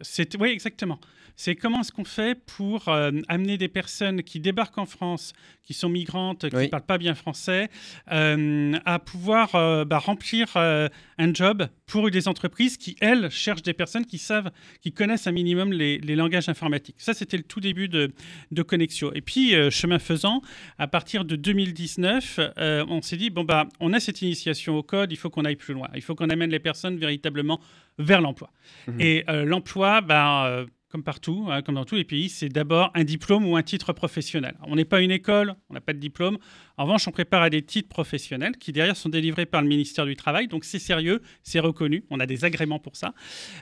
c'est 0.00 0.36
oui 0.38 0.50
exactement. 0.50 1.00
C'est 1.36 1.54
comment 1.54 1.80
est-ce 1.80 1.92
qu'on 1.92 2.04
fait 2.04 2.38
pour 2.46 2.88
euh, 2.88 3.10
amener 3.28 3.58
des 3.58 3.68
personnes 3.68 4.22
qui 4.22 4.40
débarquent 4.40 4.78
en 4.78 4.86
France, 4.86 5.34
qui 5.62 5.74
sont 5.74 5.90
migrantes, 5.90 6.48
qui 6.48 6.54
ne 6.56 6.60
Oui. 6.62 6.68
parlent 6.68 6.86
pas 6.86 6.96
bien 6.98 7.14
français, 7.14 7.68
euh, 8.10 8.72
à 8.86 8.98
pouvoir 8.98 9.54
euh, 9.54 9.84
bah, 9.84 9.98
remplir 9.98 10.56
un 10.56 11.34
job 11.34 11.68
pour 11.86 12.10
des 12.10 12.26
entreprises 12.28 12.76
qui, 12.78 12.96
elles, 13.00 13.30
cherchent 13.30 13.62
des 13.62 13.74
personnes 13.74 14.06
qui 14.06 14.18
savent, 14.18 14.50
qui 14.80 14.92
connaissent 14.92 15.26
un 15.26 15.32
minimum 15.32 15.72
les, 15.72 15.98
les 15.98 16.16
langages 16.16 16.48
informatiques. 16.48 16.96
Ça, 16.98 17.12
c'était 17.14 17.36
le 17.36 17.42
tout 17.42 17.60
début 17.60 17.88
de, 17.88 18.12
de 18.50 18.62
Connexio. 18.62 19.12
Et 19.14 19.20
puis, 19.20 19.54
chemin 19.70 19.98
faisant, 19.98 20.40
à 20.78 20.86
partir 20.86 21.24
de 21.24 21.36
2019, 21.36 22.40
euh, 22.58 22.84
on 22.88 23.02
s'est 23.02 23.16
dit, 23.16 23.30
bon, 23.30 23.44
bah, 23.44 23.66
on 23.80 23.92
a 23.92 24.00
cette 24.00 24.22
initiation 24.22 24.76
au 24.76 24.82
code, 24.82 25.12
il 25.12 25.16
faut 25.16 25.30
qu'on 25.30 25.44
aille 25.44 25.56
plus 25.56 25.74
loin. 25.74 25.88
Il 25.94 26.02
faut 26.02 26.14
qu'on 26.14 26.30
amène 26.30 26.50
les 26.50 26.58
personnes 26.60 26.96
véritablement 26.96 27.60
vers 27.98 28.20
l'emploi. 28.20 28.50
Mhm. 28.88 29.00
Et 29.00 29.24
l'emploi, 29.44 30.00
bah, 30.00 30.64
comme 30.88 31.02
partout, 31.02 31.46
hein, 31.50 31.62
comme 31.62 31.74
dans 31.74 31.84
tous 31.84 31.96
les 31.96 32.04
pays, 32.04 32.28
c'est 32.28 32.48
d'abord 32.48 32.90
un 32.94 33.04
diplôme 33.04 33.44
ou 33.46 33.56
un 33.56 33.62
titre 33.62 33.92
professionnel. 33.92 34.56
On 34.62 34.76
n'est 34.76 34.84
pas 34.84 35.00
une 35.00 35.10
école, 35.10 35.54
on 35.68 35.74
n'a 35.74 35.80
pas 35.80 35.92
de 35.92 35.98
diplôme. 35.98 36.38
En 36.76 36.84
revanche, 36.84 37.08
on 37.08 37.10
prépare 37.10 37.42
à 37.42 37.50
des 37.50 37.62
titres 37.62 37.88
professionnels 37.88 38.56
qui, 38.56 38.72
derrière, 38.72 38.96
sont 38.96 39.08
délivrés 39.08 39.46
par 39.46 39.62
le 39.62 39.68
ministère 39.68 40.06
du 40.06 40.14
Travail. 40.14 40.46
Donc, 40.46 40.64
c'est 40.64 40.78
sérieux, 40.78 41.22
c'est 41.42 41.58
reconnu. 41.58 42.04
On 42.10 42.20
a 42.20 42.26
des 42.26 42.44
agréments 42.44 42.78
pour 42.78 42.96
ça. 42.96 43.14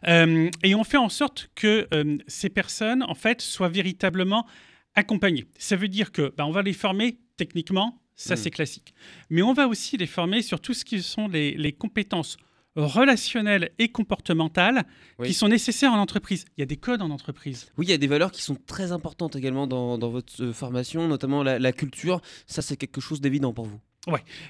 Euh, 0.06 0.50
et 0.62 0.75
on 0.75 0.85
fait 0.85 0.99
en 0.99 1.09
sorte 1.09 1.50
que 1.55 1.88
euh, 1.94 2.19
ces 2.26 2.50
personnes, 2.50 3.03
en 3.03 3.15
fait, 3.15 3.41
soient 3.41 3.69
véritablement 3.69 4.47
accompagnées. 4.94 5.47
Ça 5.59 5.77
veut 5.77 5.88
dire 5.88 6.12
que 6.12 6.32
bah, 6.37 6.47
on 6.47 6.53
va 6.53 6.62
les 6.62 6.73
former 6.73 7.19
techniquement, 7.37 8.00
ça 8.17 8.35
Mm. 8.35 8.37
c'est 8.37 8.50
classique. 8.50 8.94
Mais 9.31 9.43
on 9.43 9.53
va 9.53 9.67
aussi 9.67 9.97
les 9.97 10.06
former 10.06 10.43
sur 10.43 10.61
tout 10.61 10.75
ce 10.75 10.85
qui 10.85 11.03
sont 11.03 11.27
les, 11.29 11.53
les 11.53 11.73
compétences 11.73 12.37
relationnelles 12.76 13.71
et 13.79 13.88
comportementales 13.88 14.85
Oui. 15.19 15.29
qui 15.29 15.35
sont 15.35 15.49
nécessaires 15.49 15.93
en 15.93 15.99
entreprise. 15.99 16.44
Il 16.56 16.61
y 16.61 16.62
a 16.62 16.67
des 16.67 16.76
codes 16.76 17.03
en 17.03 17.11
entreprise. 17.11 17.67
Oui, 17.79 17.87
il 17.87 17.91
y 17.91 17.94
a 17.94 17.99
des 17.99 18.06
valeurs 18.06 18.32
qui 18.32 18.43
sont 18.43 18.56
très 18.67 18.93
importantes 18.93 19.37
également 19.37 19.67
dans, 19.67 19.97
dans 19.99 20.11
votre 20.11 20.43
euh, 20.43 20.53
formation, 20.53 21.06
notamment 21.09 21.43
la, 21.43 21.59
la 21.59 21.73
culture. 21.73 22.21
Ça, 22.47 22.62
c'est 22.62 22.76
quelque 22.76 23.00
chose 23.00 23.21
d'évident 23.21 23.53
pour 23.53 23.67
vous. 23.67 23.81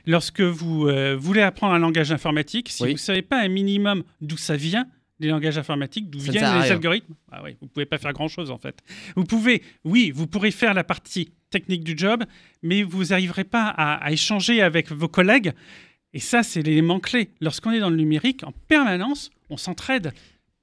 Lorsque 0.06 0.40
vous 0.40 0.88
euh, 0.88 1.14
voulez 1.16 1.40
apprendre 1.42 1.74
un 1.74 1.78
langage 1.78 2.10
informatique, 2.10 2.68
si 2.70 2.82
Oui. 2.82 2.88
vous 2.90 2.94
ne 2.94 2.98
savez 2.98 3.22
pas 3.22 3.40
un 3.40 3.48
minimum 3.48 4.02
d'où 4.20 4.36
ça 4.36 4.56
vient, 4.56 4.88
des 5.20 5.28
langages 5.28 5.56
informatiques, 5.58 6.10
d'où 6.10 6.18
viennent 6.18 6.34
les 6.34 6.40
rien. 6.62 6.72
algorithmes, 6.72 7.14
ah 7.30 7.40
oui, 7.44 7.52
vous 7.60 7.66
ne 7.66 7.70
pouvez 7.70 7.86
pas 7.86 7.98
faire 7.98 8.12
grand-chose 8.12 8.50
en 8.50 8.58
fait. 8.58 8.80
Vous 9.14 9.22
pouvez, 9.24 9.62
oui, 9.84 10.10
vous 10.12 10.26
pourrez 10.26 10.50
faire 10.50 10.74
la 10.74 10.82
partie 10.82 11.30
technique 11.50 11.84
du 11.84 11.94
job, 11.96 12.24
mais 12.64 12.82
vous 12.82 13.04
n'arriverez 13.04 13.44
pas 13.44 13.68
à, 13.68 13.94
à 14.04 14.10
échanger 14.10 14.60
avec 14.60 14.90
vos 14.90 15.06
collègues. 15.06 15.52
Et 16.14 16.20
ça, 16.20 16.42
c'est 16.42 16.62
l'élément 16.62 17.00
clé. 17.00 17.28
Lorsqu'on 17.40 17.72
est 17.72 17.80
dans 17.80 17.90
le 17.90 17.96
numérique, 17.96 18.42
en 18.44 18.52
permanence, 18.68 19.30
on 19.50 19.56
s'entraide. 19.56 20.12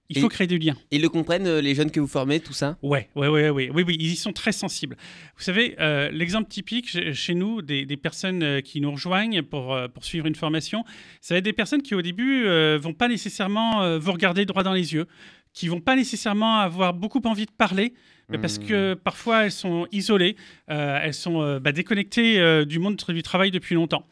Il 0.09 0.17
Et- 0.17 0.21
faut 0.21 0.27
créer 0.29 0.47
du 0.47 0.57
lien. 0.57 0.75
Ils 0.91 1.01
le 1.01 1.07
comprennent, 1.09 1.47
euh, 1.47 1.61
les 1.61 1.73
jeunes 1.75 1.91
que 1.91 1.99
vous 2.01 2.07
formez, 2.07 2.39
tout 2.41 2.51
ça 2.53 2.77
Ouais, 2.81 3.07
ouais, 3.15 3.27
ouais, 3.29 3.49
ouais, 3.49 3.69
oui, 3.73 3.83
oui, 3.87 3.95
ils 3.99 4.11
y 4.11 4.15
sont 4.17 4.33
très 4.33 4.51
sensibles. 4.51 4.97
Vous 5.37 5.43
savez, 5.43 5.75
euh, 5.79 6.09
l'exemple 6.11 6.49
typique 6.49 6.89
chez- 7.13 7.33
nous 7.33 7.61
des, 7.61 7.85
des 7.85 7.95
personnes 7.97 8.43
euh, 8.43 8.59
qui 8.61 8.81
nous 8.81 8.91
rejoignent 8.91 9.41
pour, 9.41 9.77
pour 9.93 10.03
suivre 10.03 10.25
une 10.25 10.35
formation, 10.35 10.83
ça 11.21 11.33
va 11.33 11.37
être 11.37 11.45
des 11.45 11.53
personnes 11.53 11.81
qui 11.81 11.95
au 11.95 12.01
début 12.01 12.43
euh, 12.45 12.77
vont 12.81 12.93
pas 12.93 13.07
nécessairement 13.07 13.83
euh, 13.83 13.99
vous 13.99 14.11
regarder 14.11 14.45
droit 14.45 14.63
dans 14.63 14.73
les 14.73 14.93
yeux, 14.93 15.05
qui 15.53 15.67
vont 15.69 15.79
pas 15.81 15.95
nécessairement 15.95 16.59
avoir 16.59 16.93
beaucoup 16.93 17.21
envie 17.25 17.45
de 17.45 17.51
parler, 17.51 17.93
parce 18.41 18.57
Hmm. 18.59 18.65
que 18.65 18.93
parfois 18.95 19.45
elles 19.45 19.51
sont 19.51 19.87
isolées, 19.93 20.35
elles 20.67 21.13
sont 21.13 21.59
bah, 21.59 21.71
déconnectées 21.73 22.65
du 22.65 22.79
monde 22.79 22.95
du 23.09 23.23
travail 23.23 23.51
depuis 23.51 23.75
longtemps. 23.75 24.05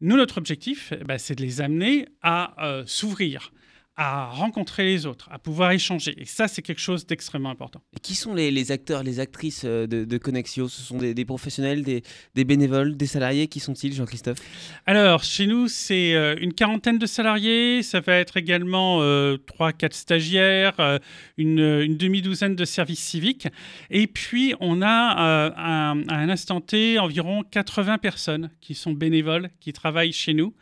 Nous, 0.00 0.16
notre 0.16 0.36
objectif, 0.36 0.92
eh 0.92 1.04
ben, 1.04 1.16
c'est 1.16 1.34
de 1.36 1.42
les 1.42 1.62
amener 1.62 2.06
à 2.20 2.66
euh, 2.66 2.84
s'ouvrir, 2.86 3.52
à 3.98 4.26
rencontrer 4.26 4.84
les 4.84 5.06
autres, 5.06 5.28
à 5.32 5.38
pouvoir 5.38 5.70
échanger. 5.72 6.14
Et 6.18 6.26
ça, 6.26 6.48
c'est 6.48 6.60
quelque 6.60 6.80
chose 6.80 7.06
d'extrêmement 7.06 7.48
important. 7.50 7.80
Et 7.96 8.00
qui 8.00 8.14
sont 8.14 8.34
les, 8.34 8.50
les 8.50 8.70
acteurs, 8.70 9.02
les 9.02 9.20
actrices 9.20 9.62
euh, 9.64 9.86
de, 9.86 10.04
de 10.04 10.18
Connexio 10.18 10.68
Ce 10.68 10.82
sont 10.82 10.98
des, 10.98 11.14
des 11.14 11.24
professionnels, 11.24 11.82
des, 11.82 12.02
des 12.34 12.44
bénévoles, 12.44 12.96
des 12.96 13.06
salariés? 13.06 13.46
Qui 13.48 13.58
sont-ils, 13.60 13.94
Jean-Christophe? 13.94 14.38
Alors, 14.84 15.24
chez 15.24 15.46
nous, 15.46 15.68
c'est 15.68 16.14
euh, 16.14 16.36
une 16.40 16.52
quarantaine 16.52 16.98
de 16.98 17.06
salariés. 17.06 17.82
Ça 17.82 18.00
va 18.00 18.16
être 18.16 18.36
également 18.36 18.98
euh, 19.00 19.38
3-4 19.58 19.92
stagiaires, 19.94 20.74
euh, 20.78 20.98
une, 21.38 21.58
une 21.60 21.96
demi-douzaine 21.96 22.54
de 22.54 22.64
services 22.66 23.00
civiques. 23.02 23.48
Et 23.88 24.06
puis, 24.06 24.54
on 24.60 24.82
a 24.82 25.46
euh, 25.46 25.50
un- 25.56 26.02
à 26.08 26.16
un 26.16 26.28
instant 26.28 26.60
T 26.60 26.98
environ 26.98 27.44
80 27.50 27.96
personnes 27.98 28.50
qui 28.60 28.74
sont 28.74 28.92
bénévoles, 28.92 29.48
qui 29.60 29.72
travaillent 29.72 30.12
chez 30.12 30.34
nous 30.34 30.54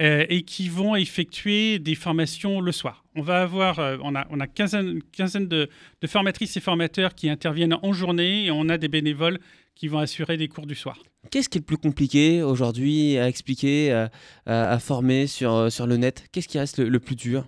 euh, 0.00 0.26
et 0.28 0.42
qui 0.42 0.68
vont 0.68 0.96
effectuer 0.96 1.78
des 1.78 1.94
formations 1.94 2.60
le 2.60 2.72
soir. 2.80 2.96
On 3.14 3.22
va 3.22 3.36
avoir, 3.42 3.78
euh, 3.78 3.96
on 4.02 4.14
a, 4.20 4.26
on 4.30 4.38
a 4.40 4.46
quinzaine, 4.46 5.00
quinzaine 5.12 5.48
de, 5.48 5.68
de 6.02 6.06
formatrices 6.06 6.56
et 6.56 6.60
formateurs 6.60 7.12
qui 7.14 7.28
interviennent 7.36 7.76
en 7.82 7.92
journée 7.92 8.44
et 8.46 8.50
on 8.50 8.68
a 8.68 8.76
des 8.78 8.88
bénévoles 8.88 9.38
qui 9.74 9.88
vont 9.88 9.98
assurer 9.98 10.36
des 10.36 10.48
cours 10.48 10.66
du 10.66 10.74
soir. 10.74 10.96
Qu'est-ce 11.30 11.48
qui 11.48 11.58
est 11.58 11.60
le 11.60 11.66
plus 11.72 11.78
compliqué 11.78 12.42
aujourd'hui 12.42 13.18
à 13.18 13.28
expliquer, 13.28 13.92
à, 13.92 14.10
à- 14.46 14.72
à 14.74 14.78
former 14.78 15.26
sur, 15.26 15.52
euh, 15.54 15.70
sur 15.70 15.86
le 15.86 15.96
net? 15.96 16.16
Qu'est-ce 16.32 16.48
qui 16.48 16.58
reste 16.58 16.78
le, 16.78 16.88
le 16.88 17.00
plus 17.00 17.16
dur? 17.16 17.46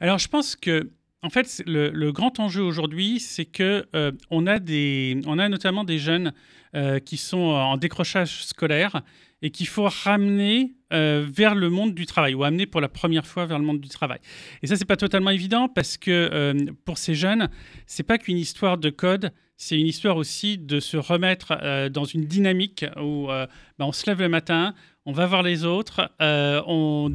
Alors, 0.00 0.18
je 0.18 0.28
pense 0.28 0.54
que, 0.56 0.90
en 1.26 1.30
fait, 1.30 1.60
le, 1.66 2.12
grand 2.12 2.38
enjeu 2.38 2.62
aujourd'hui, 2.62 3.18
c'est 3.18 3.46
que 3.46 3.84
euh, 3.96 4.12
on 4.30 4.46
a 4.46 4.60
des, 4.60 5.20
on 5.26 5.40
a 5.40 5.48
notamment 5.48 5.82
des 5.82 5.98
jeunes 5.98 6.32
euh, 6.76 7.00
qui 7.00 7.16
sont 7.16 7.38
en 7.38 7.76
décrochage 7.76 8.44
scolaire 8.44 9.02
et 9.42 9.50
qu'il 9.50 9.66
faut 9.66 9.88
ramener 10.04 10.76
euh, 10.92 11.26
vers 11.28 11.56
le 11.56 11.68
monde 11.68 11.94
du 11.94 12.06
travail 12.06 12.34
ou 12.34 12.44
amener 12.44 12.66
pour 12.66 12.80
la 12.80 12.88
première 12.88 13.26
fois 13.26 13.44
vers 13.44 13.58
le 13.58 13.64
monde 13.64 13.80
du 13.80 13.88
travail. 13.88 14.20
Et 14.62 14.68
ça, 14.68 14.76
c'est 14.76 14.84
pas 14.84 14.96
totalement 14.96 15.30
évident 15.30 15.68
parce 15.68 15.96
que 15.96 16.54
pour 16.84 16.96
ces 16.96 17.16
jeunes, 17.16 17.48
c'est 17.86 18.04
pas 18.04 18.18
qu'une 18.18 18.38
histoire 18.38 18.78
de 18.78 18.90
code. 18.90 19.32
C'est 19.56 19.80
une 19.80 19.88
histoire 19.88 20.16
aussi 20.18 20.58
de 20.58 20.78
se 20.78 20.96
remettre 20.96 21.88
dans 21.88 22.04
une 22.04 22.26
dynamique 22.26 22.84
où 23.02 23.26
ben, 23.26 23.48
on 23.80 23.92
se 23.92 24.06
lève 24.06 24.20
le 24.20 24.28
matin, 24.28 24.74
on 25.06 25.12
va 25.12 25.26
voir 25.26 25.42
les 25.42 25.64
autres, 25.64 26.12
on 26.20 27.10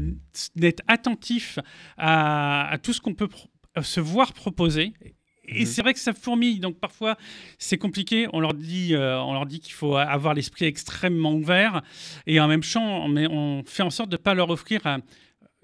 est 0.62 0.82
attentif 0.88 1.60
à, 1.98 2.68
à 2.72 2.78
tout 2.78 2.94
ce 2.94 3.00
qu'on 3.00 3.14
peut 3.14 3.28
pro- 3.28 3.51
se 3.82 4.00
voir 4.00 4.34
proposer. 4.34 4.94
Et 5.54 5.66
c'est 5.66 5.82
vrai 5.82 5.94
que 5.94 6.00
ça 6.00 6.14
fourmille, 6.14 6.60
donc 6.60 6.80
parfois 6.80 7.18
c'est 7.58 7.78
compliqué. 7.78 8.28
On 8.32 8.40
leur 8.40 8.54
dit, 8.54 8.94
euh, 8.94 9.20
on 9.22 9.34
leur 9.34 9.46
dit 9.46 9.60
qu'il 9.60 9.74
faut 9.74 9.96
avoir 9.98 10.34
l'esprit 10.34 10.66
extrêmement 10.66 11.34
ouvert 11.34 11.82
et 12.26 12.40
en 12.40 12.48
même 12.48 12.62
temps, 12.62 13.06
on, 13.06 13.18
on 13.18 13.64
fait 13.66 13.84
en 13.84 13.90
sorte 13.90 14.10
de 14.10 14.16
ne 14.16 14.22
pas 14.22 14.34
leur 14.34 14.50
offrir 14.50 14.86
un, 14.86 15.02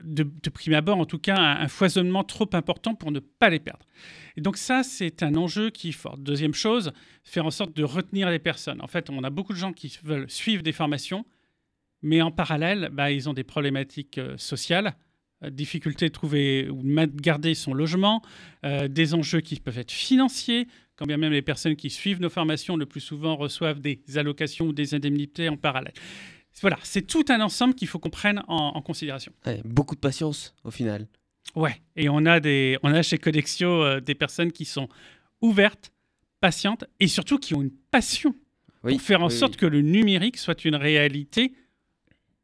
de, 0.04 0.24
de, 0.24 0.50
prime 0.50 0.74
abord, 0.74 0.98
en 0.98 1.06
tout 1.06 1.20
cas, 1.20 1.38
un, 1.38 1.68
foisonnement 1.68 2.24
trop 2.24 2.50
important 2.54 2.96
pour 2.96 3.12
ne 3.12 3.20
pas 3.20 3.50
les 3.50 3.60
perdre. 3.60 3.86
Et 4.36 4.42
donc 4.42 4.58
ça, 4.58 4.84
c'est 4.84 5.24
un 5.24 5.36
enjeu 5.36 5.70
qui 5.70 5.90
est 5.90 5.94
fort. 5.94 6.18
Deuxième 6.18 6.54
chose, 6.54 6.92
faire 7.24 7.46
en 7.46 7.52
sorte 7.52 7.76
de 7.76 7.84
retenir 7.84 8.30
les 8.30 8.40
personnes. 8.40 8.82
En 8.82 8.88
fait, 8.88 9.10
on 9.10 9.24
a 9.24 9.30
beaucoup 9.30 9.54
de 9.54 9.58
gens 9.58 9.74
qui 9.74 9.98
veulent 10.04 10.30
suivre 10.30 10.64
des 10.64 10.72
formations, 10.72 11.26
mais 12.02 12.22
en 12.22 12.32
parallèle, 12.32 12.90
bah, 12.92 13.12
ils 13.12 13.28
ont 13.28 13.34
des 13.34 13.44
problématiques 13.44 14.18
euh, 14.18 14.38
sociales, 14.38 14.88
euh, 14.88 15.07
difficulté 15.50 16.08
de 16.08 16.13
trouver 16.13 16.70
ou 16.70 16.82
de 16.82 17.22
garder 17.22 17.53
son 17.53 17.74
logement, 17.74 18.22
euh, 18.65 18.88
des 18.88 19.13
enjeux 19.13 19.41
qui 19.41 19.60
peuvent 19.60 19.77
être 19.77 19.91
financiers, 19.91 20.67
quand 20.96 21.06
bien 21.06 21.17
même 21.17 21.32
les 21.32 21.41
personnes 21.41 21.75
qui 21.75 21.89
suivent 21.89 22.22
nos 22.22 22.29
formations 22.29 22.75
le 22.75 22.86
plus 22.86 23.01
souvent 23.01 23.36
reçoivent 23.36 23.79
des 23.79 24.01
allocations 24.15 24.65
ou 24.65 24.74
des 24.74 24.96
indemnités 24.96 25.48
en 25.50 25.58
parallèle. 25.58 25.94
Voilà, 26.62 26.79
c'est 26.82 27.06
tout 27.06 27.25
un 27.29 27.39
ensemble 27.41 27.75
qu'il 27.75 27.88
faut 27.88 28.00
qu'on 28.00 28.10
prenne 28.10 28.41
en, 28.48 28.82
considération. 28.82 29.32
beaucoup 29.63 29.94
de 29.94 30.00
patience 30.00 30.56
au 30.63 30.72
final. 30.72 31.08
Ouais, 31.56 31.82
et 31.96 32.10
on 32.10 32.25
a, 32.25 32.39
des, 32.39 32.77
on 32.84 32.91
a 32.94 33.03
chez 33.03 33.17
Codexio 33.17 33.84
euh, 33.84 34.00
des 34.01 34.15
personnes 34.15 34.51
qui 34.51 34.65
sont 34.65 34.89
ouvertes, 35.41 35.91
patientes 36.39 36.86
et 37.00 37.08
surtout 37.08 37.38
qui 37.38 37.56
ont 37.56 37.62
une 37.62 37.72
passion 37.91 38.36
pour 38.82 39.01
faire 39.01 39.22
en 39.22 39.29
sorte 39.29 39.58
que 39.58 39.65
le 39.65 39.82
numérique 39.82 40.38
soit 40.38 40.65
une 40.65 40.75
réalité 40.75 41.53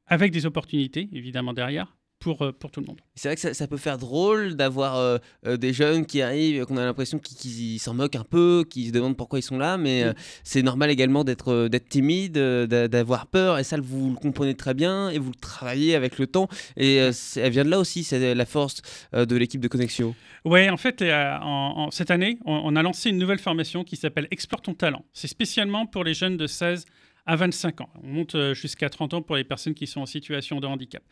avec 0.08 0.32
des 0.32 0.46
opportunités, 0.46 1.10
évidemment, 1.14 1.54
derrière, 1.54 1.96
pour, 2.24 2.42
euh, 2.42 2.54
pour 2.54 2.72
tout 2.72 2.80
le 2.80 2.86
monde. 2.86 3.00
C'est 3.16 3.28
vrai 3.28 3.36
que 3.36 3.54
ça, 3.54 3.68
peut 3.68 3.78
faire 3.78 3.98
drôle 3.98 4.56
d'avoir 4.56 4.96
euh, 4.96 5.18
euh, 5.46 5.58
des 5.58 5.74
jeunes 5.74 6.06
qui 6.06 6.22
arrivent, 6.22 6.66
qu'on 6.66 6.78
a 6.78 6.86
l'impression 6.86 7.20
qu'ils 7.20 7.80
s'en 7.80 7.94
moquent 7.94 8.16
un 8.16 8.24
peu, 8.24 8.64
qu'ils 8.68 8.88
se 8.88 8.92
demandent 8.92 9.18
pourquoi 9.18 9.40
ils 9.40 9.44
sont 9.44 9.58
là, 9.58 9.78
mais 9.78 10.06
c'est 10.44 10.62
normal 10.62 10.90
également 10.90 11.24
d'être 11.24 11.68
timide, 11.90 12.38
d'avoir 12.38 13.28
peur, 13.28 13.60
et 13.60 13.64
ça 13.64 13.78
vous 13.82 14.12
le 14.12 14.16
comprenez 14.16 14.56
très 14.56 14.74
bien, 14.74 15.10
et 15.10 15.20
vous 15.20 15.32
le 15.32 15.40
travaillez 15.40 15.96
avec 15.96 16.18
le 16.18 16.28
temps, 16.28 16.48
et 16.78 16.96
elle 16.96 17.52
vient 17.52 17.66
de 17.66 17.70
là 17.70 17.80
aussi, 17.80 18.04
c'est 18.04 18.34
la 18.34 18.46
force 18.46 18.82
de 19.14 19.36
l'équipe 19.36 19.60
de 19.60 19.68
Connexion. 19.68 20.16
Oui, 20.46 20.70
en 20.70 20.78
fait, 20.78 21.04
en, 21.04 21.90
cette 21.92 22.12
année, 22.12 22.40
on, 22.46 22.62
on, 22.64 22.76
a 22.76 22.82
lancé 22.82 23.10
une 23.10 23.18
nouvelle 23.18 23.40
formation 23.40 23.84
qui 23.84 23.96
s'appelle 23.96 24.28
Explore 24.32 24.62
ton 24.62 24.74
talent. 24.74 25.04
C'est 25.14 25.28
spécialement 25.28 25.86
pour 25.86 26.04
les 26.04 26.14
jeunes 26.14 26.38
de 26.38 26.48
16 26.48 26.86
à 27.26 27.36
25 27.36 27.82
ans. 27.82 27.90
On 28.04 28.08
monte 28.08 28.36
euh, 28.36 28.54
jusqu'à 28.54 28.90
30 28.90 29.14
ans 29.14 29.22
pour 29.22 29.36
les 29.36 29.44
personnes 29.44 29.74
qui 29.74 29.88
sont 29.88 30.02
en 30.02 30.06
situation 30.06 30.60
de 30.60 30.68
handicap. 30.68 31.04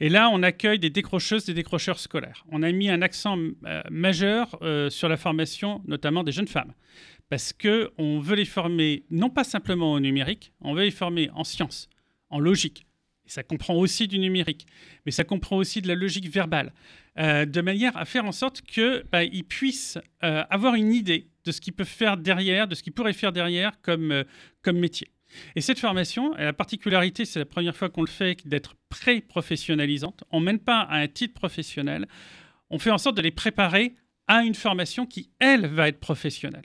Et 0.00 0.08
là, 0.08 0.28
on 0.30 0.42
accueille 0.42 0.78
des 0.78 0.90
décrocheuses, 0.90 1.46
des 1.46 1.54
décrocheurs 1.54 1.98
scolaires. 1.98 2.44
On 2.50 2.62
a 2.62 2.70
mis 2.72 2.90
un 2.90 3.02
accent 3.02 3.38
euh, 3.38 3.82
majeur 3.90 4.58
euh, 4.62 4.90
sur 4.90 5.08
la 5.08 5.16
formation, 5.16 5.82
notamment 5.86 6.22
des 6.22 6.32
jeunes 6.32 6.48
femmes, 6.48 6.72
parce 7.30 7.52
qu'on 7.52 8.20
veut 8.20 8.36
les 8.36 8.44
former 8.44 9.04
non 9.10 9.30
pas 9.30 9.44
simplement 9.44 9.92
au 9.92 10.00
numérique, 10.00 10.52
on 10.60 10.74
veut 10.74 10.84
les 10.84 10.90
former 10.90 11.30
en 11.34 11.44
sciences, 11.44 11.88
en 12.28 12.38
logique. 12.38 12.86
Et 13.26 13.30
ça 13.30 13.42
comprend 13.42 13.74
aussi 13.74 14.06
du 14.06 14.18
numérique, 14.18 14.66
mais 15.06 15.12
ça 15.12 15.24
comprend 15.24 15.56
aussi 15.56 15.80
de 15.80 15.88
la 15.88 15.94
logique 15.94 16.28
verbale, 16.28 16.74
de 17.16 17.60
manière 17.62 17.96
à 17.96 18.04
faire 18.04 18.26
en 18.26 18.32
sorte 18.32 18.60
qu'ils 18.60 19.02
bah, 19.10 19.22
puissent 19.48 19.96
avoir 20.20 20.74
une 20.74 20.92
idée 20.92 21.30
de 21.46 21.50
ce 21.50 21.62
qu'ils 21.62 21.72
peuvent 21.72 21.86
faire 21.86 22.18
derrière, 22.18 22.68
de 22.68 22.74
ce 22.74 22.82
qu'ils 22.82 22.92
pourraient 22.92 23.14
faire 23.14 23.32
derrière 23.32 23.80
comme 23.80 24.24
métier. 24.74 25.13
Et 25.56 25.60
cette 25.60 25.78
formation, 25.78 26.34
la 26.34 26.52
particularité, 26.52 27.24
c'est 27.24 27.38
la 27.38 27.44
première 27.44 27.76
fois 27.76 27.88
qu'on 27.88 28.02
le 28.02 28.08
fait, 28.08 28.46
d'être 28.46 28.74
pré-professionnalisante. 28.88 30.24
On 30.30 30.40
ne 30.40 30.46
mène 30.46 30.58
pas 30.58 30.80
à 30.80 30.96
un 30.96 31.08
titre 31.08 31.34
professionnel, 31.34 32.06
on 32.70 32.78
fait 32.78 32.90
en 32.90 32.98
sorte 32.98 33.16
de 33.16 33.22
les 33.22 33.30
préparer 33.30 33.94
à 34.26 34.42
une 34.42 34.54
formation 34.54 35.06
qui, 35.06 35.30
elle, 35.38 35.66
va 35.66 35.88
être 35.88 36.00
professionnelle. 36.00 36.64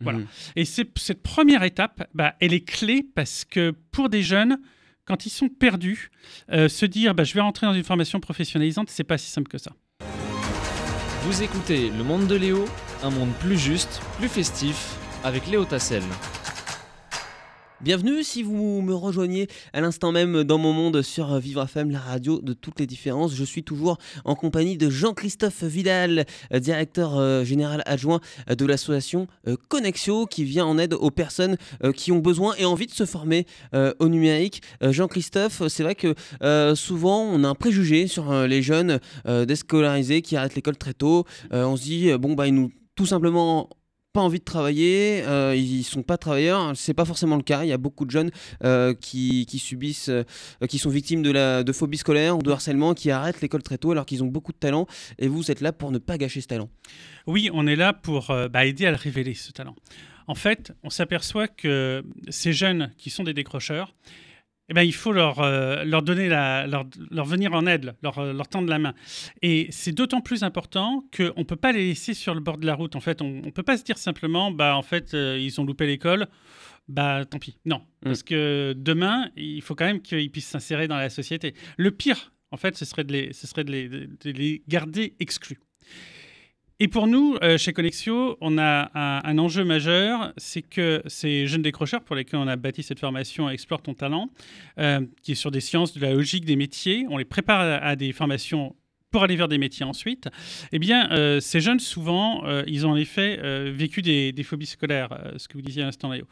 Voilà. 0.00 0.18
Mmh. 0.18 0.26
Et 0.56 0.64
cette 0.64 1.22
première 1.22 1.62
étape, 1.64 2.08
bah, 2.14 2.36
elle 2.40 2.52
est 2.52 2.64
clé 2.64 3.04
parce 3.14 3.44
que 3.44 3.74
pour 3.90 4.08
des 4.08 4.22
jeunes, 4.22 4.58
quand 5.04 5.26
ils 5.26 5.30
sont 5.30 5.48
perdus, 5.48 6.10
euh, 6.52 6.68
se 6.68 6.86
dire 6.86 7.14
bah, 7.14 7.24
je 7.24 7.34
vais 7.34 7.40
rentrer 7.40 7.66
dans 7.66 7.74
une 7.74 7.84
formation 7.84 8.20
professionnalisante, 8.20 8.90
c'est 8.90 9.04
pas 9.04 9.18
si 9.18 9.30
simple 9.30 9.48
que 9.48 9.58
ça. 9.58 9.72
Vous 11.22 11.42
écoutez 11.42 11.90
Le 11.90 12.04
Monde 12.04 12.26
de 12.26 12.36
Léo, 12.36 12.64
un 13.02 13.10
monde 13.10 13.32
plus 13.40 13.58
juste, 13.58 14.00
plus 14.18 14.28
festif, 14.28 14.94
avec 15.24 15.46
Léo 15.46 15.64
Tassel. 15.64 16.02
Bienvenue 17.80 18.24
si 18.24 18.42
vous 18.42 18.82
me 18.82 18.92
rejoignez 18.92 19.46
à 19.72 19.80
l'instant 19.80 20.10
même 20.10 20.42
dans 20.42 20.58
mon 20.58 20.72
monde 20.72 21.00
sur 21.00 21.38
Vivre 21.38 21.62
FM, 21.62 21.92
la 21.92 22.00
radio 22.00 22.40
de 22.40 22.52
toutes 22.52 22.80
les 22.80 22.88
différences. 22.88 23.32
Je 23.36 23.44
suis 23.44 23.62
toujours 23.62 23.98
en 24.24 24.34
compagnie 24.34 24.76
de 24.76 24.90
Jean-Christophe 24.90 25.62
Vidal, 25.62 26.26
euh, 26.52 26.58
directeur 26.58 27.16
euh, 27.16 27.44
général 27.44 27.84
adjoint 27.86 28.18
de 28.48 28.66
l'association 28.66 29.28
euh, 29.46 29.54
Connexio, 29.68 30.26
qui 30.26 30.42
vient 30.42 30.66
en 30.66 30.76
aide 30.76 30.92
aux 30.92 31.12
personnes 31.12 31.56
qui 31.94 32.10
ont 32.10 32.18
besoin 32.18 32.56
et 32.58 32.64
envie 32.64 32.86
de 32.86 32.92
se 32.92 33.06
former 33.06 33.46
au 33.72 34.08
numérique. 34.08 34.62
Jean-Christophe, 34.80 35.62
c'est 35.68 35.82
vrai 35.82 35.94
que 35.94 36.14
souvent 36.74 37.22
on 37.22 37.44
a 37.44 37.48
un 37.48 37.54
préjugé 37.54 38.08
sur 38.08 38.32
les 38.46 38.62
jeunes 38.62 38.98
déscolarisés 39.24 40.22
qui 40.22 40.36
arrêtent 40.36 40.56
l'école 40.56 40.76
très 40.76 40.94
tôt. 40.94 41.24
on 41.52 41.76
se 41.76 41.82
dit, 41.82 42.12
bon, 42.18 42.34
bah, 42.34 42.46
ils 42.48 42.54
nous 42.54 42.72
tout 42.96 43.06
simplement 43.06 43.68
pas 44.18 44.24
envie 44.24 44.40
de 44.40 44.44
travailler, 44.44 45.22
euh, 45.28 45.54
ils 45.54 45.84
sont 45.84 46.02
pas 46.02 46.18
travailleurs. 46.18 46.72
C'est 46.74 46.92
pas 46.92 47.04
forcément 47.04 47.36
le 47.36 47.44
cas. 47.44 47.62
Il 47.62 47.68
y 47.68 47.72
a 47.72 47.78
beaucoup 47.78 48.04
de 48.04 48.10
jeunes 48.10 48.32
euh, 48.64 48.92
qui, 48.92 49.46
subissent, 49.60 50.08
euh, 50.08 50.24
qui 50.68 50.80
sont 50.80 50.90
victimes 50.90 51.22
de, 51.22 51.30
la, 51.30 51.62
de 51.62 51.72
phobie 51.72 51.98
scolaire 51.98 52.36
ou 52.36 52.42
de 52.42 52.50
harcèlement, 52.50 52.94
qui 52.94 53.12
arrêtent 53.12 53.40
l'école 53.42 53.62
très 53.62 53.78
tôt 53.78 53.92
alors 53.92 54.06
qu'ils 54.06 54.24
ont 54.24 54.26
beaucoup 54.26 54.50
de 54.50 54.56
talent. 54.58 54.88
Et 55.20 55.28
vous 55.28 55.52
êtes 55.52 55.60
là 55.60 55.72
pour 55.72 55.92
ne 55.92 55.98
pas 55.98 56.18
gâcher 56.18 56.40
ce 56.40 56.48
talent. 56.48 56.68
Oui, 57.28 57.48
on 57.54 57.68
est 57.68 57.76
là 57.76 57.92
pour 57.92 58.34
bah, 58.50 58.66
aider 58.66 58.86
à 58.86 58.90
le 58.90 58.96
révéler, 58.96 59.34
ce 59.34 59.52
talent. 59.52 59.76
En 60.26 60.34
fait, 60.34 60.72
on 60.82 60.90
s'aperçoit 60.90 61.46
que 61.46 62.02
ces 62.28 62.52
jeunes 62.52 62.90
qui 62.98 63.10
sont 63.10 63.22
des 63.22 63.34
décrocheurs, 63.34 63.94
eh 64.68 64.74
ben, 64.74 64.82
il 64.82 64.94
faut 64.94 65.12
leur, 65.12 65.40
euh, 65.40 65.84
leur 65.84 66.02
donner 66.02 66.28
la, 66.28 66.66
leur, 66.66 66.84
leur, 67.10 67.24
venir 67.24 67.54
en 67.54 67.66
aide, 67.66 67.94
leur, 68.02 68.18
euh, 68.18 68.32
leur 68.32 68.48
tendre 68.48 68.68
la 68.68 68.78
main. 68.78 68.94
Et 69.40 69.66
c'est 69.70 69.92
d'autant 69.92 70.20
plus 70.20 70.42
important 70.42 71.04
qu'on 71.16 71.40
ne 71.40 71.44
peut 71.44 71.56
pas 71.56 71.72
les 71.72 71.88
laisser 71.88 72.12
sur 72.12 72.34
le 72.34 72.40
bord 72.40 72.58
de 72.58 72.66
la 72.66 72.74
route. 72.74 72.94
En 72.94 73.00
fait, 73.00 73.22
on 73.22 73.40
ne 73.40 73.50
peut 73.50 73.62
pas 73.62 73.78
se 73.78 73.84
dire 73.84 73.96
simplement, 73.96 74.50
bah, 74.50 74.76
en 74.76 74.82
fait, 74.82 75.14
euh, 75.14 75.38
ils 75.40 75.58
ont 75.60 75.64
loupé 75.64 75.86
l'école, 75.86 76.28
bah 76.86 77.24
tant 77.24 77.38
pis. 77.38 77.58
Non, 77.64 77.78
mm. 77.78 78.04
parce 78.04 78.22
que 78.22 78.74
demain, 78.76 79.30
il 79.36 79.62
faut 79.62 79.74
quand 79.74 79.86
même 79.86 80.02
qu'ils 80.02 80.30
puissent 80.30 80.48
s'insérer 80.48 80.86
dans 80.86 80.96
la 80.98 81.08
société. 81.08 81.54
Le 81.78 81.90
pire, 81.90 82.32
en 82.50 82.58
fait, 82.58 82.76
ce 82.76 82.84
serait 82.84 83.04
de 83.04 83.12
les, 83.12 83.32
ce 83.32 83.46
serait 83.46 83.64
de 83.64 83.72
les, 83.72 83.88
de 83.88 84.30
les 84.30 84.62
garder 84.68 85.14
exclus. 85.18 85.58
Et 86.80 86.86
pour 86.86 87.08
nous, 87.08 87.36
euh, 87.42 87.58
chez 87.58 87.72
Connexio, 87.72 88.38
on 88.40 88.56
a 88.56 88.90
un, 88.94 89.38
enjeu 89.38 89.64
majeur, 89.64 90.32
c'est 90.36 90.62
que 90.62 91.02
ces 91.06 91.48
jeunes 91.48 91.62
décrocheurs 91.62 92.04
pour 92.04 92.14
lesquels 92.14 92.38
on 92.38 92.46
a 92.46 92.54
bâti 92.54 92.84
cette 92.84 93.00
formation 93.00 93.50
Explore 93.50 93.82
ton 93.82 93.94
talent, 93.94 94.30
euh, 94.78 95.04
qui 95.22 95.32
est 95.32 95.34
sur 95.34 95.50
des 95.50 95.60
sciences 95.60 95.92
de 95.92 96.00
la 96.00 96.12
logique 96.12 96.44
des 96.44 96.54
métiers, 96.54 97.04
on 97.10 97.16
les 97.16 97.24
prépare 97.24 97.82
à, 97.82 97.96
des 97.96 98.12
formations 98.12 98.76
pour 99.10 99.24
aller 99.24 99.34
vers 99.34 99.48
des 99.48 99.58
métiers 99.58 99.84
ensuite, 99.84 100.28
eh 100.70 100.78
bien, 100.78 101.10
euh, 101.10 101.40
ces 101.40 101.60
jeunes, 101.60 101.80
souvent, 101.80 102.44
ils 102.66 102.86
ont 102.86 102.90
en 102.90 102.96
effet 102.96 103.40
vécu 103.72 104.00
des, 104.00 104.42
phobies 104.44 104.66
scolaires, 104.66 105.32
ce 105.36 105.48
que 105.48 105.54
vous 105.54 105.62
disiez 105.62 105.82
à 105.82 105.86
l'instant, 105.86 106.12
Léo. 106.12 106.26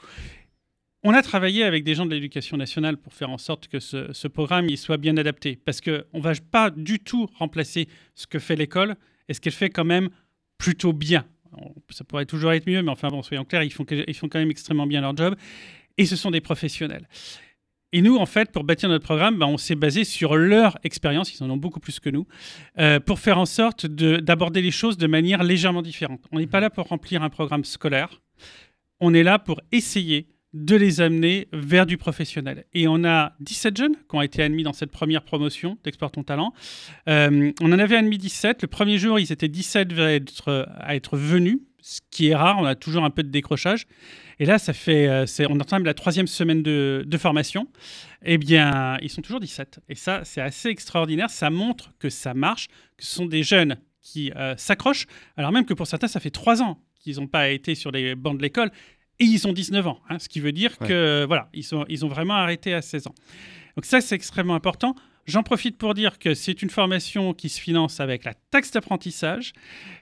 On 1.02 1.12
a 1.12 1.22
travaillé 1.22 1.64
avec 1.64 1.82
des 1.82 1.94
gens 1.96 2.06
de 2.06 2.10
l'éducation 2.10 2.56
nationale 2.56 2.98
pour 2.98 3.14
faire 3.14 3.30
en 3.30 3.38
sorte 3.38 3.66
que 3.66 3.80
ce, 3.80 4.28
programme 4.28 4.68
il 4.68 4.78
soit 4.78 4.96
bien 4.96 5.16
adapté, 5.16 5.56
parce 5.56 5.80
qu'on 5.80 6.04
ne 6.14 6.20
va 6.20 6.34
pas 6.52 6.70
du 6.70 7.00
tout 7.00 7.26
remplacer 7.34 7.88
ce 8.14 8.28
que 8.28 8.38
fait 8.38 8.54
l'école 8.54 8.94
et 9.28 9.34
ce 9.34 9.40
qu'elle 9.40 9.52
fait 9.52 9.70
quand 9.70 9.84
même 9.84 10.10
plutôt 10.58 10.92
bien. 10.92 11.24
Ça 11.90 12.04
pourrait 12.04 12.26
toujours 12.26 12.52
être 12.52 12.66
mieux, 12.66 12.82
mais 12.82 12.90
enfin, 12.90 13.08
bon, 13.08 13.22
soyons 13.22 13.44
clairs, 13.44 13.62
ils 13.62 13.72
font, 13.72 13.86
ils 13.90 14.14
font 14.14 14.28
quand 14.28 14.38
même 14.38 14.50
extrêmement 14.50 14.86
bien 14.86 15.00
leur 15.00 15.16
job. 15.16 15.36
Et 15.98 16.04
ce 16.04 16.16
sont 16.16 16.30
des 16.30 16.40
professionnels. 16.40 17.08
Et 17.92 18.02
nous, 18.02 18.16
en 18.16 18.26
fait, 18.26 18.50
pour 18.50 18.64
bâtir 18.64 18.88
notre 18.88 19.04
programme, 19.04 19.38
bah, 19.38 19.46
on 19.46 19.56
s'est 19.56 19.76
basé 19.76 20.04
sur 20.04 20.36
leur 20.36 20.76
expérience, 20.84 21.34
ils 21.34 21.42
en 21.42 21.50
ont 21.50 21.56
beaucoup 21.56 21.80
plus 21.80 22.00
que 22.00 22.10
nous, 22.10 22.26
euh, 22.78 23.00
pour 23.00 23.20
faire 23.20 23.38
en 23.38 23.46
sorte 23.46 23.86
d'aborder 23.86 24.60
les 24.60 24.70
choses 24.70 24.98
de 24.98 25.06
manière 25.06 25.42
légèrement 25.44 25.82
différente. 25.82 26.20
On 26.32 26.38
n'est 26.38 26.46
pas 26.46 26.60
là 26.60 26.68
pour 26.68 26.88
remplir 26.88 27.22
un 27.22 27.30
programme 27.30 27.64
scolaire, 27.64 28.20
on 29.00 29.14
est 29.14 29.22
là 29.22 29.38
pour 29.38 29.60
essayer 29.72 30.26
de 30.56 30.74
les 30.74 31.00
amener 31.00 31.48
vers 31.52 31.86
du 31.86 31.98
professionnel. 31.98 32.64
Et 32.72 32.88
on 32.88 33.04
a 33.04 33.34
17 33.40 33.76
jeunes 33.76 33.94
qui 34.08 34.16
ont 34.16 34.22
été 34.22 34.42
admis 34.42 34.62
dans 34.62 34.72
cette 34.72 34.90
première 34.90 35.22
promotion 35.22 35.78
d'Export 35.84 36.10
ton 36.10 36.22
talent. 36.22 36.52
Euh, 37.08 37.52
on 37.60 37.72
en 37.72 37.78
avait 37.78 37.96
admis 37.96 38.18
17. 38.18 38.62
Le 38.62 38.68
premier 38.68 38.98
jour, 38.98 39.18
ils 39.18 39.30
étaient 39.30 39.48
17 39.48 39.92
à 39.98 40.12
être, 40.14 40.66
à 40.78 40.96
être 40.96 41.16
venus, 41.16 41.58
ce 41.80 42.00
qui 42.10 42.28
est 42.28 42.34
rare. 42.34 42.56
On 42.58 42.64
a 42.64 42.74
toujours 42.74 43.04
un 43.04 43.10
peu 43.10 43.22
de 43.22 43.28
décrochage. 43.28 43.86
Et 44.38 44.46
là, 44.46 44.58
ça 44.58 44.72
fait, 44.72 45.08
euh, 45.08 45.26
on 45.50 45.60
entame 45.60 45.84
la 45.84 45.94
troisième 45.94 46.26
semaine 46.26 46.62
de, 46.62 47.04
de, 47.06 47.18
formation. 47.18 47.68
Eh 48.24 48.38
bien, 48.38 48.96
ils 49.02 49.10
sont 49.10 49.22
toujours 49.22 49.40
17. 49.40 49.80
Et 49.88 49.94
ça, 49.94 50.22
c'est 50.24 50.40
assez 50.40 50.68
extraordinaire. 50.68 51.30
Ça 51.30 51.50
montre 51.50 51.92
que 51.98 52.08
ça 52.08 52.34
marche, 52.34 52.68
que 52.96 53.04
ce 53.04 53.14
sont 53.14 53.26
des 53.26 53.42
jeunes 53.42 53.76
qui 54.06 54.32
euh, 54.36 54.54
s'accrochent, 54.56 55.06
alors 55.36 55.50
même 55.50 55.64
que 55.64 55.74
pour 55.74 55.88
certains, 55.88 56.06
ça 56.06 56.20
fait 56.20 56.30
trois 56.30 56.62
ans 56.62 56.80
qu'ils 57.00 57.16
n'ont 57.16 57.26
pas 57.26 57.50
été 57.50 57.74
sur 57.74 57.90
les 57.90 58.14
bancs 58.14 58.36
de 58.36 58.42
l'école 58.42 58.70
et 59.18 59.24
ils 59.24 59.46
ont 59.46 59.52
19 59.52 59.86
ans, 59.86 60.00
hein, 60.08 60.18
ce 60.18 60.28
qui 60.28 60.40
veut 60.40 60.52
dire 60.52 60.76
que 60.78 61.24
voilà, 61.26 61.48
ils, 61.54 61.64
sont, 61.64 61.84
ils 61.88 62.04
ont 62.04 62.08
vraiment 62.08 62.34
arrêté 62.34 62.74
à 62.74 62.82
16 62.82 63.06
ans. 63.06 63.14
Donc 63.76 63.84
ça, 63.84 64.00
c'est 64.00 64.14
extrêmement 64.14 64.54
important. 64.54 64.94
J'en 65.26 65.42
profite 65.42 65.76
pour 65.76 65.94
dire 65.94 66.18
que 66.18 66.34
c'est 66.34 66.62
une 66.62 66.70
formation 66.70 67.34
qui 67.34 67.48
se 67.48 67.60
finance 67.60 67.98
avec 67.98 68.24
la 68.24 68.34
taxe 68.50 68.70
d'apprentissage, 68.70 69.52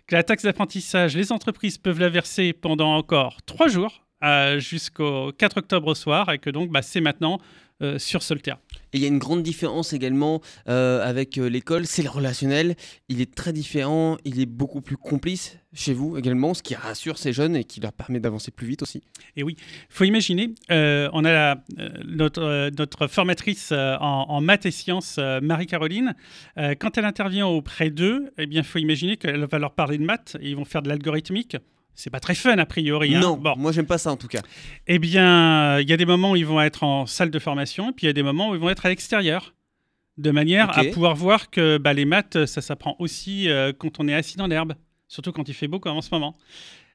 que 0.06 0.14
la 0.14 0.22
taxe 0.22 0.44
d'apprentissage, 0.44 1.16
les 1.16 1.32
entreprises 1.32 1.78
peuvent 1.78 1.98
la 1.98 2.10
verser 2.10 2.52
pendant 2.52 2.94
encore 2.94 3.40
trois 3.46 3.68
jours, 3.68 4.04
euh, 4.22 4.58
jusqu'au 4.58 5.32
4 5.32 5.58
octobre 5.58 5.88
au 5.88 5.94
soir, 5.94 6.30
et 6.30 6.38
que 6.38 6.50
donc 6.50 6.70
bah, 6.70 6.82
c'est 6.82 7.00
maintenant 7.00 7.38
euh, 7.82 7.98
sur 7.98 8.22
Solterre. 8.22 8.58
Et 8.92 8.98
il 8.98 9.00
y 9.02 9.04
a 9.04 9.08
une 9.08 9.18
grande 9.18 9.42
différence 9.42 9.92
également 9.92 10.40
euh, 10.68 11.04
avec 11.04 11.38
euh, 11.38 11.48
l'école, 11.48 11.86
c'est 11.86 12.02
le 12.02 12.08
relationnel. 12.08 12.76
Il 13.08 13.20
est 13.20 13.34
très 13.34 13.52
différent, 13.52 14.16
il 14.24 14.40
est 14.40 14.46
beaucoup 14.46 14.80
plus 14.80 14.96
complice 14.96 15.58
chez 15.72 15.92
vous 15.92 16.16
également, 16.16 16.54
ce 16.54 16.62
qui 16.62 16.76
rassure 16.76 17.18
ces 17.18 17.32
jeunes 17.32 17.56
et 17.56 17.64
qui 17.64 17.80
leur 17.80 17.92
permet 17.92 18.20
d'avancer 18.20 18.52
plus 18.52 18.68
vite 18.68 18.82
aussi. 18.82 19.02
Et 19.36 19.42
oui, 19.42 19.56
il 19.58 19.86
faut 19.88 20.04
imaginer, 20.04 20.54
on 20.70 21.24
a 21.24 21.32
la- 21.32 21.64
notre, 22.04 22.70
notre 22.78 23.08
formatrice 23.08 23.72
en, 23.72 23.96
en 24.28 24.40
maths 24.40 24.66
et 24.66 24.70
sciences, 24.70 25.18
Marie-Caroline. 25.18 26.14
Quand 26.56 26.96
elle 26.96 27.04
intervient 27.04 27.48
auprès 27.48 27.90
d'eux, 27.90 28.32
eh 28.38 28.46
bien, 28.46 28.60
il 28.60 28.64
faut 28.64 28.78
imaginer 28.78 29.16
qu'elle 29.16 29.44
va 29.46 29.58
leur 29.58 29.74
parler 29.74 29.98
de 29.98 30.04
maths 30.04 30.36
et 30.40 30.50
ils 30.50 30.56
vont 30.56 30.64
faire 30.64 30.82
de 30.82 30.88
l'algorithmique. 30.88 31.56
C'est 31.94 32.10
pas 32.10 32.20
très 32.20 32.34
fun 32.34 32.58
a 32.58 32.66
priori. 32.66 33.14
hein. 33.14 33.20
non, 33.20 33.36
Bon. 33.36 33.54
moi 33.56 33.70
j'aime 33.72 33.86
pas 33.86 33.98
ça 33.98 34.10
en 34.10 34.16
tout 34.16 34.26
cas. 34.28 34.40
Eh 34.86 34.98
bien, 34.98 35.78
il 35.80 35.88
y 35.88 35.92
a 35.92 35.96
des 35.96 36.06
moments 36.06 36.32
où 36.32 36.36
ils 36.36 36.46
vont 36.46 36.60
être 36.60 36.82
en 36.82 37.06
salle 37.06 37.30
de 37.30 37.38
formation 37.38 37.90
et 37.90 37.92
puis 37.92 38.04
il 38.04 38.08
y 38.08 38.10
a 38.10 38.14
des 38.14 38.22
moments 38.22 38.50
où 38.50 38.54
ils 38.54 38.60
vont 38.60 38.70
être 38.70 38.86
à 38.86 38.88
l'extérieur. 38.88 39.54
De 40.16 40.30
manière 40.30 40.78
à 40.78 40.84
pouvoir 40.92 41.16
voir 41.16 41.50
que 41.50 41.76
bah, 41.78 41.92
les 41.92 42.04
maths, 42.04 42.46
ça 42.46 42.60
s'apprend 42.62 42.94
aussi 43.00 43.48
euh, 43.48 43.72
quand 43.76 43.98
on 43.98 44.06
est 44.06 44.14
assis 44.14 44.36
dans 44.36 44.46
l'herbe, 44.46 44.74
surtout 45.08 45.32
quand 45.32 45.48
il 45.48 45.54
fait 45.54 45.66
beau 45.66 45.80
comme 45.80 45.96
en 45.96 46.02
ce 46.02 46.10
moment. 46.12 46.36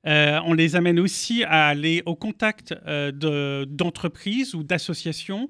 Euh, 0.07 0.39
on 0.45 0.53
les 0.53 0.77
amène 0.77 0.99
aussi 1.01 1.43
à 1.43 1.67
aller 1.67 2.01
au 2.05 2.15
contact 2.15 2.73
euh, 2.87 3.11
de- 3.11 3.65
d'entreprises 3.69 4.53
ou 4.55 4.63
d'associations 4.63 5.49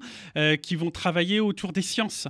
qui 0.62 0.74
vont 0.74 0.90
travailler 0.90 1.38
autour 1.38 1.72
des 1.72 1.82
sciences. 1.82 2.26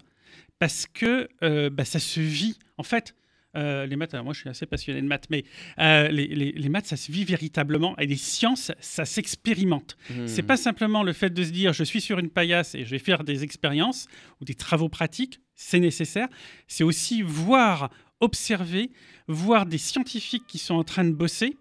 Parce 0.58 0.86
que 0.86 1.28
bah, 1.70 1.86
ça 1.86 1.98
se 1.98 2.20
vit. 2.20 2.58
En 2.76 2.82
fait, 2.82 3.14
euh, 3.56 3.86
les 3.86 3.96
maths, 3.96 4.14
alors 4.14 4.24
moi 4.24 4.34
je 4.34 4.40
suis 4.40 4.48
assez 4.48 4.66
passionné 4.66 5.00
de 5.02 5.06
maths, 5.06 5.26
mais 5.30 5.44
euh, 5.78 6.08
les, 6.08 6.26
les- 6.28 6.52
les 6.52 6.68
maths, 6.68 6.86
ça 6.86 6.96
se 6.96 7.10
vit 7.10 7.24
véritablement. 7.24 7.96
Et 7.98 8.06
les 8.06 8.16
sciences, 8.16 8.72
ça 8.80 9.04
s'expérimente. 9.04 9.96
C'est 10.26 10.42
Hmm. 10.42 10.46
pas 10.46 10.56
simplement 10.56 11.02
le 11.02 11.12
fait 11.12 11.30
de 11.30 11.42
se 11.42 11.50
dire 11.50 11.72
je 11.72 11.84
suis 11.84 12.00
sur 12.00 12.18
une 12.18 12.30
paillasse 12.30 12.74
et 12.74 12.84
je 12.84 12.90
vais 12.90 12.98
faire 12.98 13.24
des 13.24 13.42
expériences 13.42 14.06
ou 14.40 14.44
des 14.44 14.54
travaux 14.54 14.88
pratiques, 14.88 15.40
c'est 15.54 15.80
nécessaire. 15.80 16.28
C'est 16.68 16.84
aussi 16.84 17.22
voir, 17.22 17.90
observer, 18.20 18.90
voir 19.28 19.66
des 19.66 19.78
scientifiques 19.78 20.46
qui 20.46 20.58
sont 20.58 20.74
en 20.74 20.84
train 20.84 21.04
de 21.04 21.12
bosser. 21.12 21.56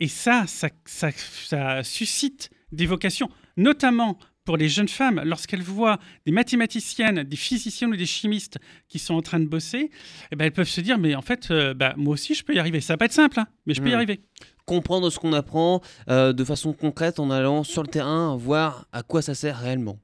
Et 0.00 0.08
ça, 0.08 0.44
ça, 0.46 0.68
ça, 0.84 1.10
ça 1.12 1.82
suscite 1.82 2.50
des 2.72 2.86
vocations, 2.86 3.30
notamment 3.56 4.18
pour 4.44 4.56
les 4.56 4.68
jeunes 4.68 4.88
femmes, 4.88 5.22
lorsqu'elles 5.24 5.62
voient 5.62 5.98
des 6.26 6.32
mathématiciennes, 6.32 7.22
des 7.22 7.36
physiciennes 7.36 7.90
ou 7.92 7.96
des 7.96 8.06
chimistes 8.06 8.58
qui 8.88 8.98
sont 8.98 9.14
en 9.14 9.22
train 9.22 9.40
de 9.40 9.46
bosser, 9.46 9.90
eh 10.30 10.36
ben, 10.36 10.44
elles 10.44 10.52
peuvent 10.52 10.68
se 10.68 10.80
dire, 10.80 10.98
mais 10.98 11.14
en 11.14 11.22
fait, 11.22 11.50
euh, 11.50 11.74
bah, 11.74 11.94
moi 11.96 12.12
aussi, 12.14 12.34
je 12.34 12.44
peux 12.44 12.54
y 12.54 12.58
arriver. 12.58 12.80
Ça 12.80 12.92
va 12.94 12.98
pas 12.98 13.06
être 13.06 13.12
simple, 13.12 13.40
hein, 13.40 13.46
mais 13.66 13.74
je 13.74 13.80
peux 13.80 13.88
y 13.88 13.92
Mm. 13.92 13.94
arriver. 13.96 14.20
Comprendre 14.66 15.10
ce 15.10 15.18
qu'on 15.18 15.32
apprend 15.32 15.80
euh, 16.08 16.32
de 16.32 16.44
façon 16.44 16.72
concrète 16.72 17.18
en 17.18 17.30
allant 17.30 17.64
sur 17.64 17.82
le 17.82 17.88
terrain, 17.88 18.36
voir 18.36 18.86
à 18.92 19.02
quoi 19.02 19.20
ça 19.22 19.34
sert 19.34 19.58
réellement. 19.58 19.98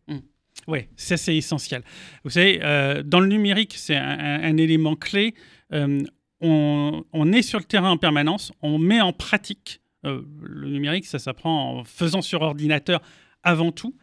Oui, 0.68 0.80
ça 0.96 1.16
c'est 1.16 1.34
essentiel. 1.36 1.82
Vous 2.24 2.30
savez, 2.30 2.60
euh, 2.62 3.02
dans 3.02 3.20
le 3.20 3.26
numérique, 3.28 3.74
c'est 3.76 3.96
un, 3.96 4.18
un- 4.18 4.42
un 4.42 4.56
élément 4.58 4.96
clé. 4.96 5.34
Euh, 5.72 6.02
on, 6.42 7.04
on 7.12 7.32
est 7.32 7.42
sur 7.42 7.58
le 7.58 7.64
terrain 7.64 7.90
en 7.90 7.96
permanence, 7.98 8.52
on 8.62 8.78
met 8.78 9.00
en 9.00 9.12
pratique. 9.12 9.80
euh, 10.06 10.22
le 10.42 10.68
numérique, 10.70 11.04
ça 11.06 11.18
s'apprend 11.18 11.78
en 11.80 11.84
faisant 11.84 12.22
sur 12.22 12.40
ordinateur 12.42 13.02
avant 13.42 13.72
tout. 13.72 13.94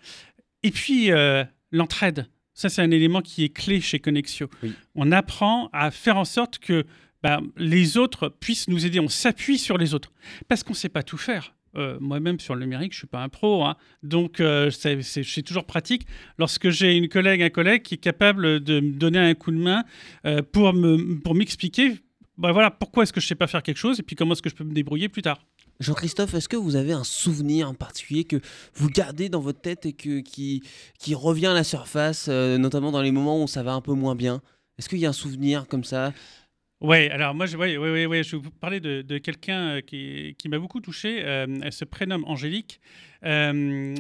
Et 0.63 0.71
puis, 0.71 1.11
euh, 1.11 1.43
l'entraide. 1.71 2.27
Ça, 2.53 2.69
c'est 2.69 2.81
un 2.81 2.91
élément 2.91 3.21
qui 3.21 3.43
est 3.43 3.49
clé 3.49 3.79
chez 3.81 3.99
Connexio. 3.99 4.49
Oui. 4.63 4.73
On 4.95 5.11
apprend 5.11 5.69
à 5.73 5.91
faire 5.91 6.17
en 6.17 6.25
sorte 6.25 6.57
que 6.59 6.85
bah, 7.21 7.39
les 7.57 7.97
autres 7.97 8.29
puissent 8.29 8.67
nous 8.67 8.85
aider. 8.85 8.99
On 8.99 9.07
s'appuie 9.09 9.59
sur 9.59 9.77
les 9.77 9.93
autres. 9.93 10.11
Parce 10.47 10.63
qu'on 10.63 10.73
ne 10.73 10.77
sait 10.77 10.89
pas 10.89 11.03
tout 11.03 11.17
faire. 11.17 11.53
Euh, 11.75 11.97
Moi-même, 11.99 12.39
sur 12.39 12.55
le 12.55 12.61
numérique, 12.61 12.93
je 12.93 12.97
ne 12.97 13.01
suis 13.01 13.07
pas 13.07 13.21
un 13.21 13.29
pro. 13.29 13.63
hein. 13.63 13.75
Donc, 14.01 14.39
euh, 14.39 14.71
c'est 14.71 15.43
toujours 15.43 15.65
pratique 15.65 16.07
lorsque 16.39 16.69
j'ai 16.71 16.95
une 16.95 17.07
collègue, 17.09 17.43
un 17.43 17.49
collègue 17.51 17.83
qui 17.83 17.93
est 17.95 17.97
capable 17.99 18.59
de 18.63 18.79
me 18.79 18.91
donner 18.93 19.19
un 19.19 19.35
coup 19.35 19.51
de 19.51 19.57
main 19.57 19.83
euh, 20.25 20.41
pour 20.41 20.73
me- 20.73 21.19
pour 21.19 21.35
m'expliquer 21.35 21.97
bah, 22.39 22.51
voilà, 22.51 22.69
pourquoi 22.71 23.01
est-ce 23.03 23.11
que 23.13 23.19
je 23.19 23.25
ne 23.25 23.29
sais 23.29 23.35
pas 23.35 23.47
faire 23.47 23.63
quelque 23.63 23.77
chose 23.77 23.99
et 23.99 24.03
puis 24.03 24.15
comment 24.15 24.33
est-ce 24.33 24.43
que 24.43 24.49
je 24.49 24.55
peux 24.55 24.63
me 24.63 24.73
débrouiller 24.73 25.09
plus 25.09 25.23
tard. 25.23 25.43
Jean-Christophe, 25.79 26.33
est-ce 26.33 26.49
que 26.49 26.57
vous 26.57 26.75
avez 26.75 26.93
un 26.93 27.03
souvenir 27.03 27.69
en 27.69 27.73
particulier 27.73 28.23
que 28.23 28.37
vous 28.73 28.89
gardez 28.89 29.29
dans 29.29 29.39
votre 29.39 29.61
tête 29.61 29.85
et 29.85 29.93
que, 29.93 30.19
qui, 30.19 30.63
revient 31.13 31.47
à 31.47 31.53
la 31.53 31.63
surface, 31.63 32.27
euh, 32.29 32.57
notamment 32.57 32.91
dans 32.91 33.01
les 33.01 33.11
moments 33.11 33.43
où 33.43 33.47
ça 33.47 33.63
va 33.63 33.73
un 33.73 33.81
peu 33.81 33.93
moins 33.93 34.15
bien? 34.15 34.41
Est-ce 34.77 34.89
qu'il 34.89 34.99
y 34.99 35.05
a 35.05 35.09
un 35.09 35.13
souvenir 35.13 35.67
comme 35.67 35.83
ça? 35.83 36.13
Ouais, 36.81 37.09
alors 37.09 37.33
moi, 37.33 37.47
je, 37.47 37.57
ouais, 37.57 37.77
ouais, 37.77 38.05
ouais, 38.05 38.23
je 38.23 38.35
vais 38.35 38.41
vous 38.41 38.51
parler 38.51 38.79
de, 38.79 39.17
quelqu'un 39.17 39.77
euh, 39.77 39.81
qui, 39.81 40.35
qui 40.37 40.49
m'a 40.49 40.59
beaucoup 40.59 40.79
touché. 40.79 41.23
Euh, 41.23 41.47
elle 41.63 41.73
se 41.73 41.85
prénomme 41.85 42.23
Angélique. 42.25 42.79
Euh, 43.23 43.95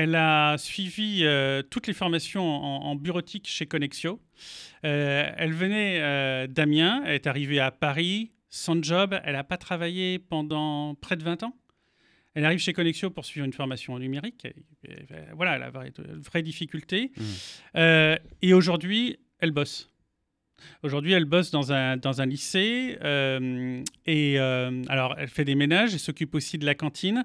elle 0.00 0.14
a 0.14 0.56
suivi 0.58 1.22
euh, 1.24 1.60
toutes 1.62 1.88
les 1.88 1.92
formations 1.92 2.44
en, 2.44 2.94
bureautique 2.94 3.48
chez 3.48 3.66
Connexio. 3.66 4.20
Euh, 4.84 5.28
elle 5.36 5.52
venait 5.52 5.98
euh, 6.00 6.46
d'Amiens, 6.46 7.02
elle 7.04 7.16
est 7.16 7.26
arrivée 7.26 7.58
à 7.58 7.72
Paris, 7.72 8.30
sans 8.50 8.82
job. 8.82 9.18
Elle 9.24 9.34
n'a 9.34 9.44
pas 9.44 9.56
travaillé 9.58 10.18
pendant 10.18 10.94
près 10.94 11.16
de 11.16 11.22
20 11.24 11.42
ans. 11.42 11.54
Elle 12.34 12.44
arrive 12.44 12.58
chez 12.60 12.72
Connexio 12.72 13.10
pour 13.10 13.24
suivre 13.24 13.44
une 13.46 13.52
formation 13.52 13.94
en 13.94 13.98
numérique. 13.98 14.44
Et- 14.44 14.54
et- 14.88 14.92
et 14.92 15.32
voilà, 15.34 15.56
elle 15.56 15.62
a 15.64 15.70
de 15.70 16.20
vraies 16.20 16.42
difficultés. 16.42 17.10
Mhm. 17.16 17.24
Euh, 17.76 18.16
et 18.42 18.52
aujourd'hui, 18.54 19.18
elle 19.40 19.50
bosse. 19.50 19.90
Aujourd'hui, 20.82 21.12
elle 21.12 21.24
bosse 21.24 21.50
dans 21.50 21.72
un, 21.72 21.96
dans 21.96 22.20
un 22.20 22.26
lycée. 22.26 22.98
euh, 23.02 23.82
et 24.06 24.38
euh, 24.38 24.82
alors, 24.88 25.14
elle 25.18 25.28
fait 25.28 25.44
des 25.44 25.54
ménages, 25.54 25.94
elle 25.94 26.00
s'occupe 26.00 26.34
aussi 26.34 26.58
de 26.58 26.66
la 26.66 26.74
cantine. 26.74 27.24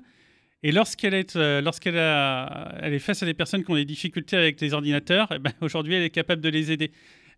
Et 0.66 0.72
lorsqu'elle 0.72 1.14
est, 1.14 1.36
euh, 1.36 1.60
lorsqu'elle 1.62 1.96
elle 1.98 2.94
est 2.94 3.00
face 3.00 3.22
à 3.22 3.26
des 3.26 3.34
personnes 3.34 3.64
qui 3.66 3.72
ont 3.72 3.76
des 3.76 3.86
difficultés 3.86 4.38
avec 4.38 4.62
les 4.62 4.74
ordinateurs, 4.74 5.28
eh 5.36 5.40
ben, 5.40 5.52
aujourd'hui, 5.62 5.94
elle 5.96 6.04
est 6.04 6.10
capable 6.10 6.42
de 6.42 6.50
les 6.50 6.72
aider. 6.72 6.92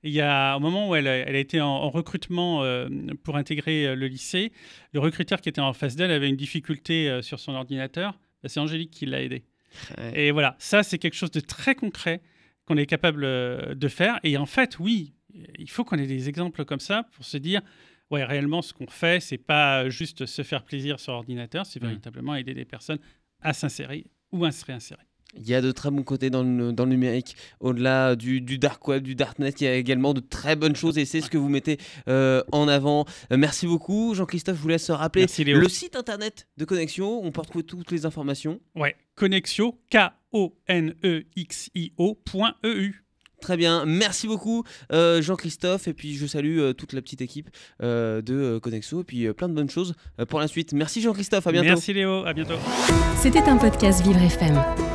Il 0.05 0.11
y 0.13 0.21
a 0.21 0.55
au 0.55 0.59
moment 0.59 0.87
où 0.89 0.95
elle, 0.95 1.07
a- 1.07 1.17
elle 1.17 1.35
a 1.35 1.39
été 1.39 1.59
en, 1.61 1.67
en 1.67 1.89
recrutement 1.89 2.63
euh, 2.63 2.87
pour 3.23 3.35
intégrer 3.37 3.87
euh, 3.87 3.95
le 3.95 4.07
lycée, 4.07 4.51
le 4.93 4.99
recruteur 4.99 5.41
qui 5.41 5.49
était 5.49 5.61
en 5.61 5.73
face 5.73 5.95
d'elle 5.95 6.11
avait 6.11 6.29
une 6.29 6.35
difficulté 6.37 7.09
euh, 7.09 7.21
sur 7.21 7.39
son 7.39 7.53
ordinateur. 7.53 8.17
Ben, 8.43 8.49
C'est 8.49 8.59
Angélique 8.59 8.91
qui 8.91 9.05
l'a 9.07 9.21
aidé. 9.21 9.43
Et 10.13 10.31
voilà, 10.31 10.55
ça, 10.59 10.83
c'est 10.83 10.97
quelque 10.99 11.15
chose 11.15 11.31
de 11.31 11.41
très 11.41 11.75
concret 11.75 12.21
qu'on 12.65 12.77
est 12.77 12.85
capable 12.85 13.23
de 13.77 13.87
faire. 13.89 14.19
Et 14.23 14.37
en 14.37 14.45
fait, 14.45 14.79
oui, 14.79 15.13
il 15.59 15.69
faut 15.69 15.83
qu'on 15.83 15.97
ait 15.97 16.07
des 16.07 16.29
exemples 16.29 16.63
comme 16.63 16.79
ça 16.79 17.03
pour 17.11 17.25
se 17.25 17.35
dire, 17.37 17.61
ouais, 18.09 18.23
réellement, 18.23 18.61
ce 18.61 18.73
qu'on 18.73 18.87
fait, 18.87 19.19
c'est 19.19 19.37
pas 19.37 19.89
juste 19.89 20.25
se 20.27 20.43
faire 20.43 20.63
plaisir 20.63 20.99
sur 20.99 21.13
ordinateur, 21.13 21.65
c'est 21.65 21.81
Mm. 21.81 21.87
véritablement 21.87 22.35
aider 22.35 22.53
des 22.53 22.63
personnes 22.65 22.99
à 23.41 23.51
s'insérer 23.53 24.05
ou 24.31 24.45
à 24.45 24.51
se 24.51 24.63
réinsérer. 24.63 25.01
Il 25.37 25.45
y 25.47 25.53
a 25.53 25.61
de 25.61 25.71
très 25.71 25.91
bons 25.91 26.03
côtés 26.03 26.29
dans 26.29 26.43
le, 26.43 26.71
dans 26.71 26.85
le 26.85 26.91
numérique. 26.91 27.35
Au-delà 27.59 28.15
du, 28.15 28.39
du 28.39 28.57
dark 28.57 28.87
web, 28.87 29.03
du 29.03 29.15
darknet, 29.15 29.49
il 29.59 29.65
y 29.65 29.67
a 29.67 29.75
également 29.75 30.13
de 30.13 30.21
très 30.21 30.55
bonnes 30.55 30.75
choses 30.77 30.97
et 30.97 31.03
c'est 31.05 31.19
ce 31.19 31.29
que 31.29 31.37
vous 31.37 31.49
mettez 31.49 31.77
euh, 32.07 32.41
en 32.53 32.69
avant. 32.69 33.05
Euh, 33.31 33.37
merci 33.37 33.67
beaucoup. 33.67 34.13
Jean-Christophe, 34.15 34.55
je 34.57 34.61
vous 34.61 34.67
laisse 34.69 34.89
rappeler 34.89 35.23
Merci, 35.23 35.43
le 35.43 35.67
site 35.67 35.97
internet 35.97 36.47
de 36.57 36.63
Connexion. 36.63 37.21
On 37.23 37.31
peut 37.31 37.41
retrouver 37.41 37.65
toutes 37.65 37.91
les 37.91 38.05
informations. 38.05 38.61
Ouais, 38.75 38.95
Connexio, 39.15 39.77
K-O-N-E-X-I-O 39.91 40.45
point 42.23 42.55
E 42.63 42.69
E-U. 42.69 43.01
Très 43.41 43.57
bien, 43.57 43.85
merci 43.85 44.27
beaucoup 44.27 44.63
euh, 44.91 45.21
Jean-Christophe 45.21 45.87
et 45.87 45.93
puis 45.93 46.15
je 46.15 46.25
salue 46.25 46.59
euh, 46.59 46.73
toute 46.73 46.93
la 46.93 47.01
petite 47.01 47.21
équipe 47.21 47.49
euh, 47.83 48.21
de 48.21 48.57
Connexo 48.59 49.01
et 49.01 49.03
puis 49.03 49.27
euh, 49.27 49.33
plein 49.33 49.49
de 49.49 49.53
bonnes 49.53 49.69
choses 49.69 49.93
euh, 50.19 50.25
pour 50.25 50.39
la 50.39 50.47
suite. 50.47 50.73
Merci 50.73 51.01
Jean-Christophe, 51.01 51.45
à 51.45 51.51
bientôt. 51.51 51.67
Merci 51.67 51.93
Léo, 51.93 52.25
à 52.25 52.33
bientôt. 52.33 52.55
C'était 53.21 53.43
un 53.43 53.57
podcast 53.57 54.03
Vivre 54.03 54.21
FM. 54.21 54.94